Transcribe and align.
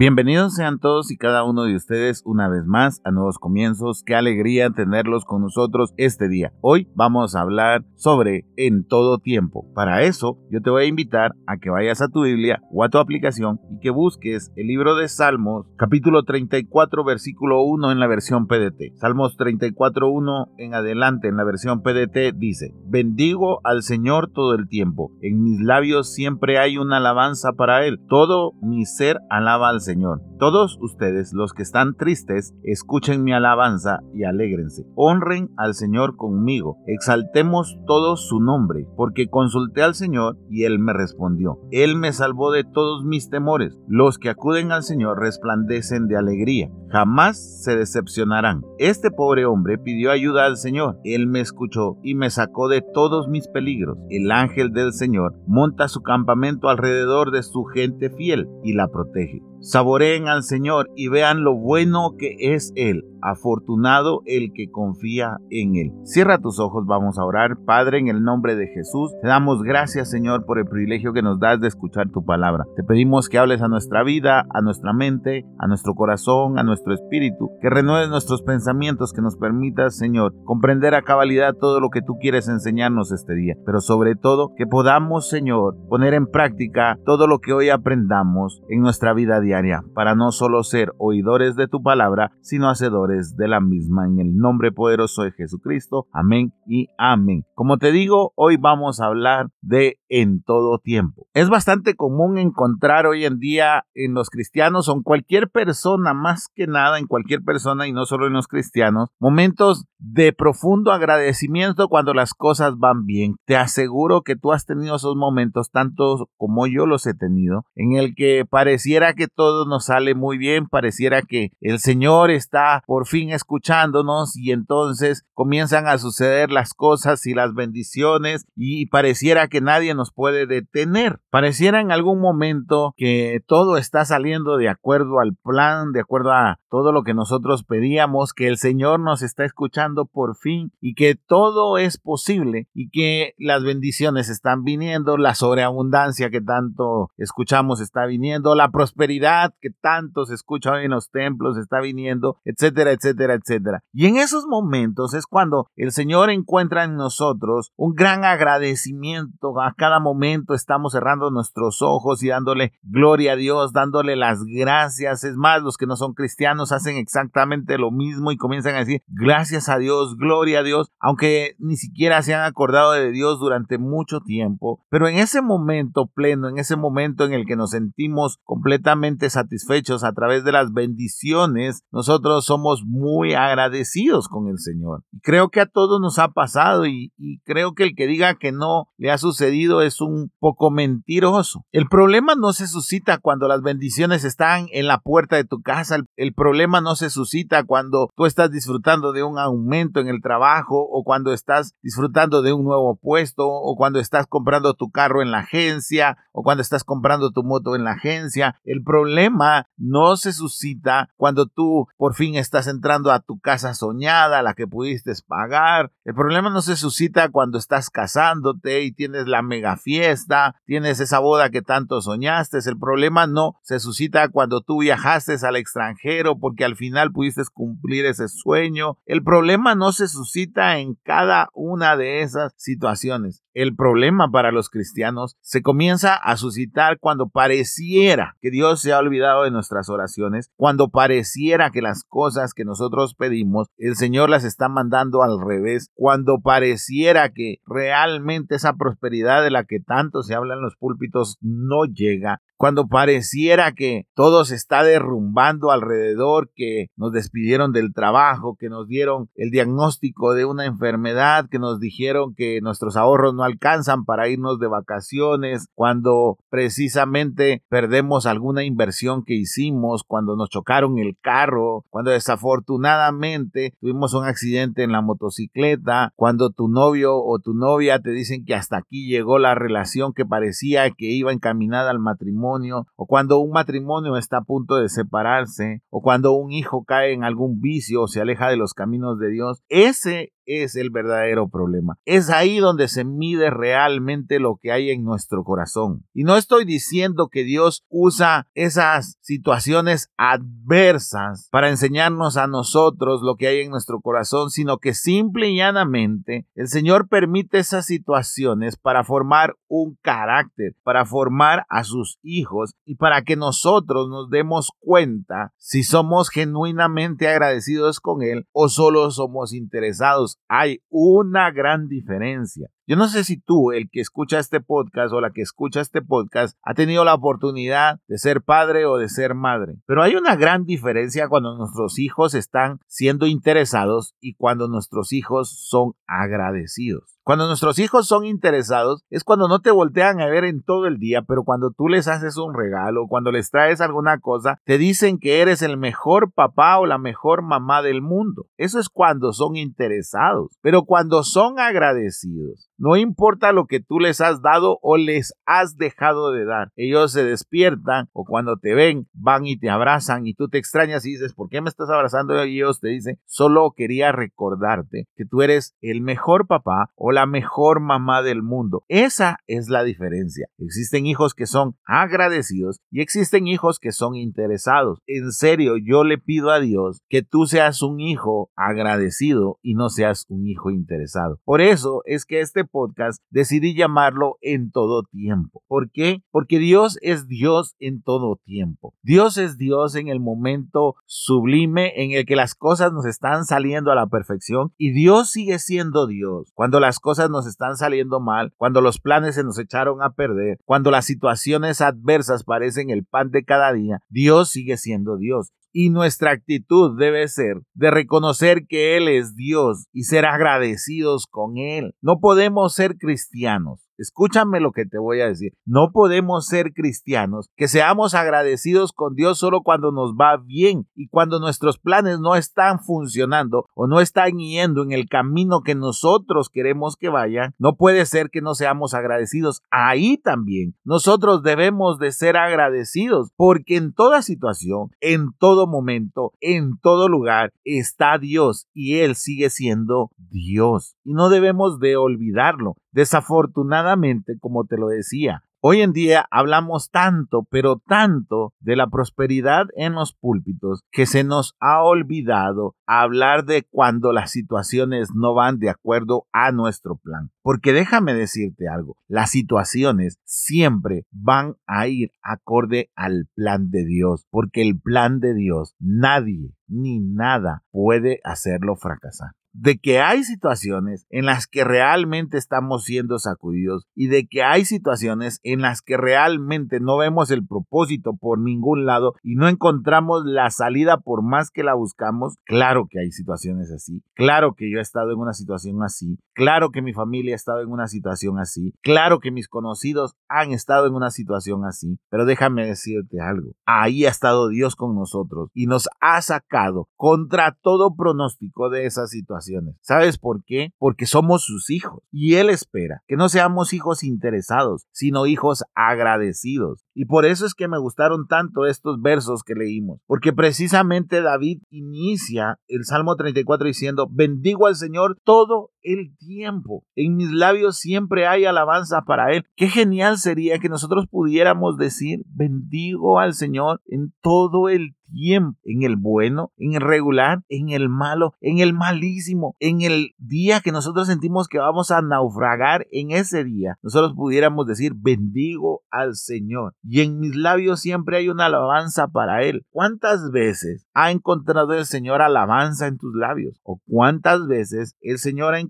Bienvenidos 0.00 0.54
sean 0.54 0.78
todos 0.78 1.10
y 1.10 1.18
cada 1.18 1.44
uno 1.44 1.64
de 1.64 1.76
ustedes 1.76 2.22
una 2.24 2.48
vez 2.48 2.64
más 2.64 3.02
a 3.04 3.10
Nuevos 3.10 3.38
Comienzos. 3.38 4.02
Qué 4.02 4.14
alegría 4.14 4.70
tenerlos 4.70 5.26
con 5.26 5.42
nosotros 5.42 5.92
este 5.98 6.30
día. 6.30 6.54
Hoy 6.62 6.88
vamos 6.94 7.36
a 7.36 7.42
hablar 7.42 7.84
sobre 7.96 8.46
en 8.56 8.86
todo 8.86 9.18
tiempo. 9.18 9.66
Para 9.74 10.04
eso 10.04 10.38
yo 10.50 10.62
te 10.62 10.70
voy 10.70 10.84
a 10.84 10.86
invitar 10.86 11.32
a 11.46 11.58
que 11.58 11.68
vayas 11.68 12.00
a 12.00 12.08
tu 12.08 12.22
Biblia 12.22 12.62
o 12.72 12.82
a 12.82 12.88
tu 12.88 12.96
aplicación 12.96 13.60
y 13.70 13.78
que 13.80 13.90
busques 13.90 14.50
el 14.56 14.68
libro 14.68 14.96
de 14.96 15.06
Salmos 15.06 15.66
capítulo 15.76 16.22
34 16.22 17.04
versículo 17.04 17.62
1 17.64 17.92
en 17.92 18.00
la 18.00 18.06
versión 18.06 18.46
PDT. 18.46 18.96
Salmos 18.96 19.36
34 19.36 20.10
1 20.10 20.46
en 20.56 20.72
adelante 20.72 21.28
en 21.28 21.36
la 21.36 21.44
versión 21.44 21.82
PDT 21.82 22.34
dice, 22.34 22.72
bendigo 22.86 23.60
al 23.64 23.82
Señor 23.82 24.30
todo 24.32 24.54
el 24.54 24.66
tiempo. 24.66 25.12
En 25.20 25.42
mis 25.42 25.60
labios 25.60 26.10
siempre 26.10 26.58
hay 26.58 26.78
una 26.78 26.96
alabanza 26.96 27.52
para 27.52 27.84
Él. 27.84 28.00
Todo 28.08 28.52
mi 28.62 28.86
ser 28.86 29.18
alaba 29.28 29.68
al 29.68 29.82
Señor. 29.82 29.89
Todos 30.38 30.78
ustedes, 30.80 31.32
los 31.32 31.52
que 31.52 31.62
están 31.62 31.94
tristes, 31.94 32.54
escuchen 32.62 33.24
mi 33.24 33.32
alabanza 33.32 34.00
y 34.14 34.24
alégrense. 34.24 34.86
Honren 34.94 35.50
al 35.56 35.74
Señor 35.74 36.16
conmigo. 36.16 36.78
Exaltemos 36.86 37.78
todos 37.86 38.28
su 38.28 38.40
nombre, 38.40 38.86
porque 38.96 39.28
consulté 39.28 39.82
al 39.82 39.94
Señor 39.94 40.38
y 40.48 40.64
Él 40.64 40.78
me 40.78 40.92
respondió. 40.92 41.60
Él 41.70 41.96
me 41.96 42.12
salvó 42.12 42.52
de 42.52 42.64
todos 42.64 43.04
mis 43.04 43.28
temores. 43.30 43.78
Los 43.88 44.18
que 44.18 44.30
acuden 44.30 44.72
al 44.72 44.82
Señor 44.82 45.18
resplandecen 45.18 46.06
de 46.06 46.16
alegría. 46.16 46.70
Jamás 46.90 47.62
se 47.62 47.76
decepcionarán. 47.76 48.62
Este 48.78 49.10
pobre 49.10 49.46
hombre 49.46 49.78
pidió 49.78 50.10
ayuda 50.10 50.46
al 50.46 50.56
Señor. 50.56 50.98
Él 51.04 51.26
me 51.26 51.40
escuchó 51.40 51.98
y 52.02 52.14
me 52.14 52.30
sacó 52.30 52.68
de 52.68 52.82
todos 52.82 53.28
mis 53.28 53.46
peligros. 53.48 53.98
El 54.08 54.30
ángel 54.32 54.72
del 54.72 54.92
Señor 54.92 55.34
monta 55.46 55.88
su 55.88 56.02
campamento 56.02 56.68
alrededor 56.68 57.30
de 57.30 57.42
su 57.42 57.64
gente 57.64 58.10
fiel 58.10 58.48
y 58.64 58.72
la 58.72 58.88
protege. 58.88 59.42
Saboreen 59.62 60.26
al 60.26 60.42
Señor 60.42 60.88
y 60.96 61.08
vean 61.08 61.44
lo 61.44 61.54
bueno 61.54 62.14
que 62.18 62.34
es 62.38 62.72
Él. 62.76 63.04
Afortunado 63.22 64.22
el 64.24 64.54
que 64.54 64.70
confía 64.70 65.36
en 65.50 65.76
Él. 65.76 65.92
Cierra 66.04 66.38
tus 66.38 66.58
ojos, 66.58 66.86
vamos 66.86 67.18
a 67.18 67.24
orar. 67.26 67.58
Padre, 67.66 67.98
en 67.98 68.08
el 68.08 68.22
nombre 68.22 68.56
de 68.56 68.68
Jesús, 68.68 69.12
te 69.20 69.28
damos 69.28 69.62
gracias, 69.62 70.10
Señor, 70.10 70.46
por 70.46 70.58
el 70.58 70.64
privilegio 70.64 71.12
que 71.12 71.20
nos 71.20 71.38
das 71.38 71.60
de 71.60 71.68
escuchar 71.68 72.08
tu 72.08 72.24
palabra. 72.24 72.64
Te 72.74 72.82
pedimos 72.82 73.28
que 73.28 73.36
hables 73.36 73.60
a 73.60 73.68
nuestra 73.68 74.02
vida, 74.02 74.46
a 74.48 74.62
nuestra 74.62 74.94
mente, 74.94 75.44
a 75.58 75.66
nuestro 75.66 75.94
corazón, 75.94 76.58
a 76.58 76.62
nuestro 76.62 76.94
espíritu, 76.94 77.50
que 77.60 77.68
renueves 77.68 78.08
nuestros 78.08 78.40
pensamientos, 78.40 79.12
que 79.12 79.20
nos 79.20 79.36
permitas, 79.36 79.98
Señor, 79.98 80.32
comprender 80.44 80.94
a 80.94 81.02
cabalidad 81.02 81.52
todo 81.52 81.80
lo 81.80 81.90
que 81.90 82.00
tú 82.00 82.16
quieres 82.18 82.48
enseñarnos 82.48 83.12
este 83.12 83.34
día. 83.34 83.56
Pero 83.66 83.82
sobre 83.82 84.16
todo, 84.16 84.54
que 84.56 84.66
podamos, 84.66 85.28
Señor, 85.28 85.76
poner 85.90 86.14
en 86.14 86.26
práctica 86.26 86.98
todo 87.04 87.26
lo 87.26 87.40
que 87.40 87.52
hoy 87.52 87.68
aprendamos 87.68 88.62
en 88.70 88.80
nuestra 88.80 89.12
vida 89.12 89.38
diaria 89.40 89.49
para 89.94 90.14
no 90.14 90.30
solo 90.30 90.62
ser 90.62 90.92
oidores 90.98 91.56
de 91.56 91.66
tu 91.66 91.82
palabra, 91.82 92.32
sino 92.40 92.68
hacedores 92.68 93.36
de 93.36 93.48
la 93.48 93.60
misma. 93.60 94.06
En 94.06 94.20
el 94.20 94.36
nombre 94.36 94.70
poderoso 94.70 95.22
de 95.22 95.32
Jesucristo. 95.32 96.06
Amén 96.12 96.52
y 96.66 96.88
amén. 96.98 97.44
Como 97.54 97.78
te 97.78 97.90
digo, 97.90 98.32
hoy 98.36 98.56
vamos 98.56 99.00
a 99.00 99.06
hablar 99.06 99.48
de 99.60 99.98
en 100.08 100.42
todo 100.42 100.78
tiempo. 100.78 101.26
Es 101.34 101.48
bastante 101.48 101.94
común 101.94 102.38
encontrar 102.38 103.06
hoy 103.06 103.24
en 103.24 103.38
día 103.38 103.84
en 103.94 104.14
los 104.14 104.30
cristianos 104.30 104.88
o 104.88 104.94
en 104.94 105.02
cualquier 105.02 105.48
persona, 105.48 106.14
más 106.14 106.48
que 106.54 106.66
nada 106.66 106.98
en 106.98 107.06
cualquier 107.06 107.42
persona 107.42 107.86
y 107.86 107.92
no 107.92 108.06
solo 108.06 108.26
en 108.26 108.32
los 108.32 108.48
cristianos, 108.48 109.08
momentos 109.18 109.86
de 109.98 110.32
profundo 110.32 110.92
agradecimiento 110.92 111.88
cuando 111.88 112.14
las 112.14 112.34
cosas 112.34 112.78
van 112.78 113.04
bien. 113.04 113.36
Te 113.46 113.56
aseguro 113.56 114.22
que 114.22 114.36
tú 114.36 114.52
has 114.52 114.66
tenido 114.66 114.96
esos 114.96 115.16
momentos, 115.16 115.70
tanto 115.70 116.28
como 116.36 116.66
yo 116.66 116.86
los 116.86 117.06
he 117.06 117.14
tenido, 117.14 117.64
en 117.74 117.92
el 117.92 118.14
que 118.14 118.44
pareciera 118.48 119.14
que 119.14 119.28
todo 119.40 119.64
nos 119.64 119.86
sale 119.86 120.14
muy 120.14 120.36
bien, 120.36 120.66
pareciera 120.66 121.22
que 121.22 121.52
el 121.62 121.78
Señor 121.78 122.30
está 122.30 122.82
por 122.84 123.06
fin 123.06 123.30
escuchándonos 123.30 124.36
y 124.36 124.52
entonces 124.52 125.24
comienzan 125.32 125.88
a 125.88 125.96
suceder 125.96 126.50
las 126.50 126.74
cosas 126.74 127.24
y 127.24 127.32
las 127.32 127.54
bendiciones 127.54 128.44
y 128.54 128.84
pareciera 128.88 129.48
que 129.48 129.62
nadie 129.62 129.94
nos 129.94 130.12
puede 130.12 130.46
detener. 130.46 131.20
Pareciera 131.30 131.80
en 131.80 131.90
algún 131.90 132.20
momento 132.20 132.92
que 132.98 133.40
todo 133.46 133.78
está 133.78 134.04
saliendo 134.04 134.58
de 134.58 134.68
acuerdo 134.68 135.20
al 135.20 135.34
plan, 135.42 135.92
de 135.92 136.00
acuerdo 136.00 136.32
a 136.32 136.60
todo 136.68 136.92
lo 136.92 137.02
que 137.02 137.14
nosotros 137.14 137.64
pedíamos, 137.64 138.34
que 138.34 138.46
el 138.46 138.58
Señor 138.58 139.00
nos 139.00 139.22
está 139.22 139.46
escuchando 139.46 140.04
por 140.04 140.36
fin 140.36 140.70
y 140.82 140.92
que 140.92 141.14
todo 141.14 141.78
es 141.78 141.96
posible 141.96 142.68
y 142.74 142.90
que 142.90 143.32
las 143.38 143.64
bendiciones 143.64 144.28
están 144.28 144.64
viniendo, 144.64 145.16
la 145.16 145.34
sobreabundancia 145.34 146.28
que 146.28 146.42
tanto 146.42 147.10
escuchamos 147.16 147.80
está 147.80 148.04
viniendo, 148.04 148.54
la 148.54 148.70
prosperidad 148.70 149.29
que 149.60 149.70
tanto 149.70 150.24
se 150.24 150.34
escucha 150.34 150.72
hoy 150.72 150.84
en 150.84 150.90
los 150.90 151.10
templos 151.10 151.56
está 151.56 151.80
viniendo, 151.80 152.38
etcétera, 152.44 152.92
etcétera, 152.92 153.34
etcétera. 153.34 153.82
Y 153.92 154.06
en 154.06 154.16
esos 154.16 154.46
momentos 154.46 155.14
es 155.14 155.26
cuando 155.26 155.68
el 155.76 155.92
Señor 155.92 156.30
encuentra 156.30 156.84
en 156.84 156.96
nosotros 156.96 157.72
un 157.76 157.94
gran 157.94 158.24
agradecimiento. 158.24 159.60
A 159.60 159.74
cada 159.76 160.00
momento 160.00 160.54
estamos 160.54 160.92
cerrando 160.92 161.30
nuestros 161.30 161.82
ojos 161.82 162.22
y 162.22 162.28
dándole 162.28 162.72
gloria 162.82 163.32
a 163.32 163.36
Dios, 163.36 163.72
dándole 163.72 164.16
las 164.16 164.44
gracias. 164.44 165.24
Es 165.24 165.36
más, 165.36 165.62
los 165.62 165.76
que 165.76 165.86
no 165.86 165.96
son 165.96 166.14
cristianos 166.14 166.72
hacen 166.72 166.96
exactamente 166.96 167.78
lo 167.78 167.90
mismo 167.90 168.32
y 168.32 168.36
comienzan 168.36 168.74
a 168.74 168.80
decir 168.80 169.02
gracias 169.08 169.68
a 169.68 169.78
Dios, 169.78 170.16
gloria 170.16 170.60
a 170.60 170.62
Dios, 170.62 170.90
aunque 170.98 171.54
ni 171.58 171.76
siquiera 171.76 172.22
se 172.22 172.34
han 172.34 172.44
acordado 172.44 172.92
de 172.92 173.10
Dios 173.12 173.38
durante 173.38 173.78
mucho 173.78 174.20
tiempo. 174.20 174.84
Pero 174.88 175.08
en 175.08 175.16
ese 175.16 175.42
momento 175.42 176.06
pleno, 176.06 176.48
en 176.48 176.58
ese 176.58 176.76
momento 176.76 177.24
en 177.24 177.32
el 177.32 177.46
que 177.46 177.56
nos 177.56 177.70
sentimos 177.70 178.38
completamente 178.44 179.19
satisfechos 179.28 180.04
a 180.04 180.12
través 180.12 180.44
de 180.44 180.52
las 180.52 180.72
bendiciones, 180.72 181.82
nosotros 181.90 182.46
somos 182.46 182.82
muy 182.86 183.34
agradecidos 183.34 184.28
con 184.28 184.48
el 184.48 184.58
Señor. 184.58 185.04
Creo 185.22 185.50
que 185.50 185.60
a 185.60 185.66
todos 185.66 186.00
nos 186.00 186.18
ha 186.18 186.28
pasado 186.28 186.86
y, 186.86 187.12
creo 187.44 187.74
que 187.74 187.82
el 187.82 187.94
que 187.94 188.06
diga 188.06 188.36
que 188.36 188.52
no 188.52 188.88
le 188.96 189.10
ha 189.10 189.18
sucedido 189.18 189.82
es 189.82 190.00
un 190.00 190.32
poco 190.38 190.70
mentiroso. 190.70 191.64
El 191.72 191.88
problema 191.88 192.34
no 192.34 192.52
se 192.52 192.66
suscita 192.66 193.18
cuando 193.18 193.48
las 193.48 193.62
bendiciones 193.62 194.24
están 194.24 194.68
en 194.72 194.86
la 194.86 195.00
puerta 195.00 195.36
de 195.36 195.44
tu 195.44 195.60
casa. 195.60 195.98
el 196.16 196.34
problema 196.34 196.80
no 196.80 196.94
se 196.94 197.10
suscita 197.10 197.64
cuando 197.64 198.10
tú 198.16 198.26
estás 198.26 198.50
disfrutando 198.50 199.12
de 199.12 199.22
un 199.22 199.38
aumento 199.38 200.00
en 200.00 200.08
el 200.08 200.22
trabajo 200.22 200.86
o 200.90 201.02
cuando 201.04 201.32
estás 201.32 201.74
disfrutando 201.82 202.42
de 202.42 202.52
un 202.52 202.64
nuevo 202.64 202.96
puesto 202.96 203.48
o 203.48 203.76
cuando 203.76 203.98
estás 203.98 204.26
comprando 204.26 204.74
tu 204.74 204.90
carro 204.90 205.22
en 205.22 205.30
la 205.30 205.40
agencia 205.40 206.16
o 206.32 206.42
cuando 206.42 206.62
estás 206.62 206.84
comprando 206.84 207.32
tu 207.32 207.42
moto 207.42 207.74
en 207.74 207.84
la 207.84 207.92
agencia. 207.92 208.56
El 208.64 208.82
problema 208.82 209.09
problema 209.10 209.66
no 209.76 210.16
se 210.16 210.32
suscita 210.32 211.08
cuando 211.16 211.46
tú 211.46 211.88
por 211.96 212.14
fin 212.14 212.36
estás 212.36 212.68
entrando 212.68 213.10
a 213.10 213.18
tu 213.18 213.40
casa 213.40 213.74
soñada, 213.74 214.40
la 214.42 214.54
que 214.54 214.68
pudiste 214.68 215.12
pagar. 215.26 215.90
El 216.04 216.14
problema 216.14 216.48
no 216.48 216.62
se 216.62 216.76
suscita 216.76 217.28
cuando 217.28 217.58
estás 217.58 217.90
casándote 217.90 218.82
y 218.82 218.92
tienes 218.92 219.26
la 219.26 219.42
mega 219.42 219.76
fiesta, 219.76 220.54
tienes 220.64 221.00
esa 221.00 221.18
boda 221.18 221.50
que 221.50 221.60
tanto 221.60 222.00
soñaste. 222.00 222.58
El 222.64 222.78
problema 222.78 223.26
no 223.26 223.56
se 223.62 223.80
suscita 223.80 224.28
cuando 224.28 224.60
tú 224.60 224.80
viajaste 224.80 225.34
al 225.42 225.56
extranjero 225.56 226.38
porque 226.38 226.64
al 226.64 226.76
final 226.76 227.10
pudiste 227.10 227.42
cumplir 227.52 228.06
ese 228.06 228.28
sueño. 228.28 228.96
El 229.06 229.24
problema 229.24 229.74
no 229.74 229.90
se 229.90 230.06
suscita 230.06 230.78
en 230.78 230.94
cada 231.02 231.48
una 231.52 231.96
de 231.96 232.22
esas 232.22 232.52
situaciones. 232.56 233.42
El 233.54 233.74
problema 233.74 234.30
para 234.30 234.52
los 234.52 234.70
cristianos 234.70 235.36
se 235.40 235.62
comienza 235.62 236.14
a 236.14 236.36
suscitar 236.36 236.98
cuando 237.00 237.28
pareciera 237.28 238.36
que 238.40 238.50
Dios 238.50 238.80
se 238.80 238.92
ha 238.92 238.99
olvidado 239.00 239.42
de 239.42 239.50
nuestras 239.50 239.88
oraciones, 239.88 240.50
cuando 240.56 240.88
pareciera 240.88 241.70
que 241.70 241.82
las 241.82 242.04
cosas 242.04 242.54
que 242.54 242.64
nosotros 242.64 243.14
pedimos, 243.14 243.68
el 243.76 243.96
Señor 243.96 244.30
las 244.30 244.44
está 244.44 244.68
mandando 244.68 245.22
al 245.22 245.40
revés, 245.40 245.90
cuando 245.94 246.38
pareciera 246.40 247.30
que 247.32 247.56
realmente 247.66 248.54
esa 248.54 248.74
prosperidad 248.74 249.42
de 249.42 249.50
la 249.50 249.64
que 249.64 249.80
tanto 249.80 250.22
se 250.22 250.34
habla 250.34 250.54
en 250.54 250.62
los 250.62 250.76
púlpitos 250.76 251.36
no 251.40 251.84
llega, 251.84 252.40
cuando 252.60 252.88
pareciera 252.88 253.72
que 253.72 254.02
todo 254.14 254.44
se 254.44 254.54
está 254.54 254.82
derrumbando 254.82 255.70
alrededor, 255.70 256.50
que 256.54 256.88
nos 256.94 257.10
despidieron 257.10 257.72
del 257.72 257.94
trabajo, 257.94 258.54
que 258.60 258.68
nos 258.68 258.86
dieron 258.86 259.30
el 259.34 259.50
diagnóstico 259.50 260.34
de 260.34 260.44
una 260.44 260.66
enfermedad, 260.66 261.48
que 261.50 261.58
nos 261.58 261.80
dijeron 261.80 262.34
que 262.34 262.60
nuestros 262.60 262.98
ahorros 262.98 263.32
no 263.32 263.44
alcanzan 263.44 264.04
para 264.04 264.28
irnos 264.28 264.58
de 264.58 264.66
vacaciones, 264.66 265.68
cuando 265.74 266.36
precisamente 266.50 267.62
perdemos 267.70 268.26
alguna 268.26 268.62
inversión 268.62 268.79
que 269.26 269.34
hicimos, 269.34 270.04
cuando 270.04 270.36
nos 270.36 270.48
chocaron 270.50 270.98
el 270.98 271.16
carro, 271.20 271.84
cuando 271.90 272.10
desafortunadamente 272.10 273.74
tuvimos 273.80 274.14
un 274.14 274.24
accidente 274.24 274.82
en 274.82 274.92
la 274.92 275.02
motocicleta, 275.02 276.12
cuando 276.16 276.50
tu 276.50 276.68
novio 276.68 277.16
o 277.16 277.38
tu 277.38 277.54
novia 277.54 278.00
te 278.00 278.10
dicen 278.10 278.44
que 278.44 278.54
hasta 278.54 278.78
aquí 278.78 279.06
llegó 279.08 279.38
la 279.38 279.54
relación 279.54 280.12
que 280.12 280.24
parecía 280.24 280.90
que 280.90 281.06
iba 281.06 281.32
encaminada 281.32 281.90
al 281.90 281.98
matrimonio, 281.98 282.86
o 282.96 283.06
cuando 283.06 283.38
un 283.38 283.50
matrimonio 283.50 284.16
está 284.16 284.38
a 284.38 284.44
punto 284.44 284.76
de 284.76 284.88
separarse, 284.88 285.82
o 285.90 286.00
cuando 286.00 286.32
un 286.32 286.52
hijo 286.52 286.84
cae 286.84 287.12
en 287.12 287.24
algún 287.24 287.60
vicio 287.60 288.02
o 288.02 288.08
se 288.08 288.20
aleja 288.20 288.48
de 288.48 288.56
los 288.56 288.74
caminos 288.74 289.18
de 289.18 289.30
Dios, 289.30 289.62
ese 289.68 290.32
es 290.50 290.76
el 290.76 290.90
verdadero 290.90 291.48
problema. 291.48 291.96
Es 292.04 292.30
ahí 292.30 292.58
donde 292.58 292.88
se 292.88 293.04
mide 293.04 293.50
realmente 293.50 294.40
lo 294.40 294.56
que 294.60 294.72
hay 294.72 294.90
en 294.90 295.04
nuestro 295.04 295.44
corazón. 295.44 296.04
Y 296.12 296.24
no 296.24 296.36
estoy 296.36 296.64
diciendo 296.64 297.28
que 297.28 297.44
Dios 297.44 297.84
usa 297.88 298.46
esas 298.54 299.16
situaciones 299.20 300.10
adversas 300.16 301.48
para 301.50 301.70
enseñarnos 301.70 302.36
a 302.36 302.46
nosotros 302.46 303.22
lo 303.22 303.36
que 303.36 303.46
hay 303.48 303.60
en 303.60 303.70
nuestro 303.70 304.00
corazón, 304.00 304.50
sino 304.50 304.78
que 304.78 304.94
simple 304.94 305.48
y 305.48 305.56
llanamente 305.56 306.46
el 306.54 306.68
Señor 306.68 307.08
permite 307.08 307.58
esas 307.58 307.86
situaciones 307.86 308.76
para 308.76 309.04
formar 309.04 309.56
un 309.68 309.96
carácter, 310.02 310.74
para 310.82 311.04
formar 311.04 311.64
a 311.68 311.84
sus 311.84 312.18
hijos 312.22 312.74
y 312.84 312.96
para 312.96 313.22
que 313.22 313.36
nosotros 313.36 314.08
nos 314.08 314.30
demos 314.30 314.70
cuenta 314.80 315.52
si 315.56 315.82
somos 315.82 316.28
genuinamente 316.28 317.28
agradecidos 317.28 318.00
con 318.00 318.22
Él 318.22 318.46
o 318.52 318.68
solo 318.68 319.10
somos 319.10 319.52
interesados. 319.52 320.39
Hay 320.48 320.82
una 320.88 321.50
gran 321.50 321.88
diferencia. 321.88 322.68
Yo 322.86 322.96
no 322.96 323.08
sé 323.08 323.24
si 323.24 323.40
tú, 323.40 323.72
el 323.72 323.88
que 323.90 324.00
escucha 324.00 324.38
este 324.38 324.60
podcast 324.60 325.12
o 325.12 325.20
la 325.20 325.30
que 325.30 325.42
escucha 325.42 325.80
este 325.80 326.02
podcast, 326.02 326.56
ha 326.62 326.74
tenido 326.74 327.04
la 327.04 327.14
oportunidad 327.14 328.00
de 328.08 328.18
ser 328.18 328.42
padre 328.42 328.86
o 328.86 328.96
de 328.98 329.08
ser 329.08 329.34
madre, 329.34 329.76
pero 329.86 330.02
hay 330.02 330.16
una 330.16 330.36
gran 330.36 330.64
diferencia 330.64 331.28
cuando 331.28 331.56
nuestros 331.56 331.98
hijos 331.98 332.34
están 332.34 332.80
siendo 332.86 333.26
interesados 333.26 334.14
y 334.20 334.34
cuando 334.34 334.68
nuestros 334.68 335.12
hijos 335.12 335.50
son 335.68 335.92
agradecidos. 336.06 337.20
Cuando 337.22 337.46
nuestros 337.46 337.78
hijos 337.78 338.08
son 338.08 338.24
interesados 338.24 339.04
es 339.10 339.24
cuando 339.24 339.46
no 339.46 339.60
te 339.60 339.70
voltean 339.70 340.20
a 340.20 340.26
ver 340.26 340.44
en 340.44 340.62
todo 340.62 340.86
el 340.86 340.98
día, 340.98 341.22
pero 341.22 341.44
cuando 341.44 341.70
tú 341.70 341.86
les 341.86 342.08
haces 342.08 342.36
un 342.38 342.54
regalo, 342.54 343.06
cuando 343.08 343.30
les 343.30 343.50
traes 343.50 343.80
alguna 343.80 344.18
cosa, 344.18 344.58
te 344.64 344.78
dicen 344.78 345.18
que 345.18 345.40
eres 345.40 345.62
el 345.62 345.76
mejor 345.76 346.32
papá 346.32 346.78
o 346.78 346.86
la 346.86 346.98
mejor 346.98 347.42
mamá 347.42 347.82
del 347.82 348.02
mundo. 348.02 348.46
Eso 348.56 348.80
es 348.80 348.88
cuando 348.88 349.32
son 349.32 349.54
interesados. 349.54 350.56
Pero 350.60 350.84
cuando 350.84 351.22
son 351.22 351.60
agradecidos, 351.60 352.70
no 352.80 352.96
importa 352.96 353.52
lo 353.52 353.66
que 353.66 353.80
tú 353.80 354.00
les 354.00 354.22
has 354.22 354.40
dado 354.40 354.78
o 354.80 354.96
les 354.96 355.34
has 355.44 355.76
dejado 355.76 356.32
de 356.32 356.46
dar. 356.46 356.72
Ellos 356.76 357.12
se 357.12 357.22
despiertan 357.22 358.08
o 358.14 358.24
cuando 358.24 358.56
te 358.56 358.74
ven 358.74 359.06
van 359.12 359.44
y 359.44 359.58
te 359.58 359.68
abrazan 359.68 360.26
y 360.26 360.32
tú 360.32 360.48
te 360.48 360.56
extrañas 360.56 361.04
y 361.04 361.10
dices, 361.10 361.34
¿por 361.34 361.50
qué 361.50 361.60
me 361.60 361.68
estás 361.68 361.90
abrazando? 361.90 362.42
Y 362.46 362.56
ellos 362.56 362.80
te 362.80 362.88
dicen, 362.88 363.18
solo 363.26 363.74
quería 363.76 364.12
recordarte 364.12 365.08
que 365.14 365.26
tú 365.26 365.42
eres 365.42 365.76
el 365.82 366.00
mejor 366.00 366.46
papá 366.46 366.90
o 366.94 367.12
la 367.12 367.26
mejor 367.26 367.80
mamá 367.80 368.22
del 368.22 368.42
mundo. 368.42 368.82
Esa 368.88 369.40
es 369.46 369.68
la 369.68 369.84
diferencia. 369.84 370.48
Existen 370.56 371.04
hijos 371.04 371.34
que 371.34 371.44
son 371.44 371.76
agradecidos 371.84 372.80
y 372.90 373.02
existen 373.02 373.46
hijos 373.46 373.78
que 373.78 373.92
son 373.92 374.14
interesados. 374.14 375.00
En 375.06 375.32
serio, 375.32 375.74
yo 375.76 376.02
le 376.02 376.16
pido 376.16 376.50
a 376.50 376.60
Dios 376.60 377.02
que 377.10 377.22
tú 377.22 377.44
seas 377.44 377.82
un 377.82 378.00
hijo 378.00 378.50
agradecido 378.56 379.58
y 379.60 379.74
no 379.74 379.90
seas 379.90 380.24
un 380.30 380.46
hijo 380.46 380.70
interesado. 380.70 381.40
Por 381.44 381.60
eso 381.60 382.00
es 382.06 382.24
que 382.24 382.40
este 382.40 382.69
podcast 382.70 383.22
decidí 383.30 383.74
llamarlo 383.74 384.38
en 384.40 384.70
todo 384.70 385.02
tiempo. 385.02 385.62
¿Por 385.66 385.90
qué? 385.90 386.22
Porque 386.30 386.58
Dios 386.58 386.98
es 387.02 387.26
Dios 387.26 387.74
en 387.78 388.02
todo 388.02 388.40
tiempo. 388.44 388.94
Dios 389.02 389.36
es 389.36 389.58
Dios 389.58 389.94
en 389.94 390.08
el 390.08 390.20
momento 390.20 390.96
sublime 391.06 391.92
en 392.02 392.12
el 392.12 392.26
que 392.26 392.36
las 392.36 392.54
cosas 392.54 392.92
nos 392.92 393.06
están 393.06 393.44
saliendo 393.44 393.90
a 393.90 393.94
la 393.94 394.06
perfección 394.06 394.72
y 394.76 394.92
Dios 394.92 395.30
sigue 395.30 395.58
siendo 395.58 396.06
Dios. 396.06 396.50
Cuando 396.54 396.80
las 396.80 397.00
cosas 397.00 397.30
nos 397.30 397.46
están 397.46 397.76
saliendo 397.76 398.20
mal, 398.20 398.52
cuando 398.56 398.80
los 398.80 399.00
planes 399.00 399.34
se 399.34 399.44
nos 399.44 399.58
echaron 399.58 400.02
a 400.02 400.10
perder, 400.10 400.58
cuando 400.64 400.90
las 400.90 401.04
situaciones 401.04 401.80
adversas 401.80 402.44
parecen 402.44 402.90
el 402.90 403.04
pan 403.04 403.30
de 403.30 403.44
cada 403.44 403.72
día, 403.72 404.02
Dios 404.08 404.50
sigue 404.50 404.76
siendo 404.76 405.16
Dios 405.16 405.52
y 405.72 405.90
nuestra 405.90 406.32
actitud 406.32 406.98
debe 406.98 407.28
ser 407.28 407.62
de 407.74 407.90
reconocer 407.90 408.66
que 408.68 408.96
Él 408.96 409.08
es 409.08 409.36
Dios 409.36 409.86
y 409.92 410.04
ser 410.04 410.26
agradecidos 410.26 411.26
con 411.26 411.58
Él. 411.58 411.94
No 412.00 412.20
podemos 412.20 412.74
ser 412.74 412.96
cristianos 412.96 413.89
Escúchame 414.00 414.60
lo 414.60 414.72
que 414.72 414.86
te 414.86 414.98
voy 414.98 415.20
a 415.20 415.26
decir. 415.26 415.52
No 415.66 415.90
podemos 415.92 416.46
ser 416.46 416.72
cristianos 416.72 417.50
que 417.54 417.68
seamos 417.68 418.14
agradecidos 418.14 418.92
con 418.92 419.14
Dios 419.14 419.38
solo 419.38 419.60
cuando 419.62 419.92
nos 419.92 420.14
va 420.14 420.38
bien 420.38 420.88
y 420.94 421.08
cuando 421.08 421.38
nuestros 421.38 421.78
planes 421.78 422.18
no 422.18 422.34
están 422.34 422.80
funcionando 422.80 423.66
o 423.74 423.86
no 423.86 424.00
están 424.00 424.38
yendo 424.38 424.82
en 424.82 424.92
el 424.92 425.06
camino 425.06 425.60
que 425.60 425.74
nosotros 425.74 426.48
queremos 426.48 426.96
que 426.96 427.10
vayan. 427.10 427.54
No 427.58 427.76
puede 427.76 428.06
ser 428.06 428.30
que 428.30 428.40
no 428.40 428.54
seamos 428.54 428.94
agradecidos. 428.94 429.60
Ahí 429.70 430.16
también 430.16 430.74
nosotros 430.82 431.42
debemos 431.42 431.98
de 431.98 432.12
ser 432.12 432.38
agradecidos 432.38 433.30
porque 433.36 433.76
en 433.76 433.92
toda 433.92 434.22
situación, 434.22 434.88
en 435.00 435.32
todo 435.38 435.66
momento, 435.66 436.32
en 436.40 436.78
todo 436.80 437.08
lugar 437.08 437.52
está 437.64 438.16
Dios 438.18 438.66
y 438.72 439.00
Él 439.00 439.14
sigue 439.14 439.50
siendo 439.50 440.10
Dios. 440.16 440.96
Y 441.10 441.12
no 441.12 441.28
debemos 441.28 441.80
de 441.80 441.96
olvidarlo. 441.96 442.76
Desafortunadamente, 442.92 444.38
como 444.38 444.64
te 444.66 444.76
lo 444.76 444.86
decía, 444.86 445.42
Hoy 445.62 445.82
en 445.82 445.92
día 445.92 446.26
hablamos 446.30 446.90
tanto, 446.90 447.46
pero 447.50 447.82
tanto 447.86 448.54
de 448.60 448.76
la 448.76 448.86
prosperidad 448.86 449.66
en 449.76 449.92
los 449.92 450.14
púlpitos 450.14 450.80
que 450.90 451.04
se 451.04 451.22
nos 451.22 451.54
ha 451.60 451.82
olvidado 451.82 452.76
hablar 452.86 453.44
de 453.44 453.66
cuando 453.68 454.14
las 454.14 454.30
situaciones 454.30 455.10
no 455.14 455.34
van 455.34 455.58
de 455.58 455.68
acuerdo 455.68 456.26
a 456.32 456.50
nuestro 456.50 456.96
plan. 456.96 457.30
Porque 457.42 457.74
déjame 457.74 458.14
decirte 458.14 458.68
algo, 458.68 458.96
las 459.06 459.32
situaciones 459.32 460.18
siempre 460.24 461.04
van 461.10 461.56
a 461.66 461.88
ir 461.88 462.10
acorde 462.22 462.90
al 462.94 463.28
plan 463.34 463.70
de 463.70 463.84
Dios, 463.84 464.26
porque 464.30 464.62
el 464.62 464.80
plan 464.80 465.20
de 465.20 465.34
Dios 465.34 465.74
nadie 465.78 466.54
ni 466.68 467.00
nada 467.00 467.64
puede 467.70 468.20
hacerlo 468.24 468.76
fracasar 468.76 469.32
de 469.52 469.78
que 469.78 470.00
hay 470.00 470.24
situaciones 470.24 471.06
en 471.10 471.26
las 471.26 471.46
que 471.46 471.64
realmente 471.64 472.38
estamos 472.38 472.84
siendo 472.84 473.18
sacudidos 473.18 473.86
y 473.94 474.06
de 474.06 474.26
que 474.26 474.42
hay 474.42 474.64
situaciones 474.64 475.40
en 475.42 475.60
las 475.60 475.82
que 475.82 475.96
realmente 475.96 476.80
no 476.80 476.96
vemos 476.98 477.30
el 477.30 477.46
propósito 477.46 478.14
por 478.16 478.38
ningún 478.38 478.86
lado 478.86 479.14
y 479.22 479.34
no 479.34 479.48
encontramos 479.48 480.22
la 480.24 480.50
salida 480.50 480.98
por 480.98 481.22
más 481.22 481.50
que 481.50 481.64
la 481.64 481.74
buscamos. 481.74 482.36
Claro 482.44 482.86
que 482.88 483.00
hay 483.00 483.10
situaciones 483.10 483.70
así. 483.72 484.02
Claro 484.14 484.54
que 484.54 484.70
yo 484.70 484.78
he 484.78 484.82
estado 484.82 485.12
en 485.12 485.18
una 485.18 485.32
situación 485.32 485.82
así. 485.82 486.18
Claro 486.34 486.70
que 486.70 486.82
mi 486.82 486.92
familia 486.92 487.34
ha 487.34 487.36
estado 487.36 487.60
en 487.60 487.70
una 487.70 487.88
situación 487.88 488.38
así. 488.38 488.74
Claro 488.82 489.18
que 489.18 489.30
mis 489.30 489.48
conocidos 489.48 490.14
han 490.28 490.52
estado 490.52 490.86
en 490.86 490.94
una 490.94 491.10
situación 491.10 491.64
así. 491.64 491.98
Pero 492.08 492.24
déjame 492.24 492.66
decirte 492.66 493.20
algo. 493.20 493.52
Ahí 493.66 494.04
ha 494.06 494.10
estado 494.10 494.48
Dios 494.48 494.76
con 494.76 494.94
nosotros 494.94 495.50
y 495.54 495.66
nos 495.66 495.88
ha 496.00 496.20
sacado 496.22 496.88
contra 496.96 497.56
todo 497.60 497.94
pronóstico 497.96 498.70
de 498.70 498.86
esa 498.86 499.06
situación 499.06 499.39
¿Sabes 499.80 500.18
por 500.18 500.44
qué? 500.44 500.72
Porque 500.78 501.06
somos 501.06 501.44
sus 501.44 501.70
hijos 501.70 502.02
y 502.10 502.34
Él 502.34 502.50
espera 502.50 503.02
que 503.06 503.16
no 503.16 503.28
seamos 503.28 503.72
hijos 503.72 504.02
interesados, 504.02 504.86
sino 504.92 505.26
hijos 505.26 505.64
agradecidos. 505.74 506.84
Y 506.94 507.06
por 507.06 507.24
eso 507.24 507.46
es 507.46 507.54
que 507.54 507.68
me 507.68 507.78
gustaron 507.78 508.26
tanto 508.26 508.66
estos 508.66 509.00
versos 509.00 509.42
que 509.42 509.54
leímos, 509.54 510.00
porque 510.06 510.32
precisamente 510.32 511.22
David 511.22 511.62
inicia 511.70 512.58
el 512.68 512.84
Salmo 512.84 513.16
34 513.16 513.66
diciendo, 513.66 514.08
bendigo 514.10 514.66
al 514.66 514.76
Señor 514.76 515.16
todo 515.24 515.70
el 515.82 516.16
tiempo. 516.16 516.84
En 516.94 517.16
mis 517.16 517.30
labios 517.30 517.78
siempre 517.78 518.26
hay 518.26 518.44
alabanza 518.44 519.02
para 519.02 519.32
Él. 519.32 519.44
Qué 519.56 519.68
genial 519.68 520.18
sería 520.18 520.58
que 520.58 520.68
nosotros 520.68 521.06
pudiéramos 521.10 521.76
decir, 521.76 522.22
bendigo 522.26 523.18
al 523.18 523.34
Señor 523.34 523.80
en 523.86 524.12
todo 524.20 524.68
el 524.68 524.94
tiempo, 525.10 525.58
en 525.64 525.82
el 525.82 525.96
bueno, 525.96 526.52
en 526.56 526.74
el 526.74 526.80
regular, 526.80 527.42
en 527.48 527.70
el 527.70 527.88
malo, 527.88 528.34
en 528.40 528.58
el 528.58 528.72
malísimo, 528.72 529.56
en 529.58 529.82
el 529.82 530.14
día 530.18 530.60
que 530.60 530.72
nosotros 530.72 531.08
sentimos 531.08 531.48
que 531.48 531.58
vamos 531.58 531.90
a 531.90 532.00
naufragar, 532.02 532.86
en 532.92 533.10
ese 533.10 533.44
día, 533.44 533.78
nosotros 533.82 534.14
pudiéramos 534.14 534.66
decir, 534.66 534.92
bendigo 534.94 535.82
al 535.90 536.14
Señor. 536.14 536.74
Y 536.82 537.00
en 537.00 537.18
mis 537.18 537.36
labios 537.36 537.80
siempre 537.80 538.18
hay 538.18 538.28
una 538.28 538.46
alabanza 538.46 539.08
para 539.08 539.42
Él. 539.42 539.66
¿Cuántas 539.70 540.30
veces 540.30 540.86
ha 540.94 541.10
encontrado 541.10 541.72
el 541.74 541.86
Señor 541.86 542.22
alabanza 542.22 542.86
en 542.86 542.98
tus 542.98 543.14
labios? 543.14 543.60
¿O 543.62 543.80
cuántas 543.86 544.46
veces 544.46 544.96
el 545.00 545.18
Señor 545.18 545.54
ha 545.54 545.60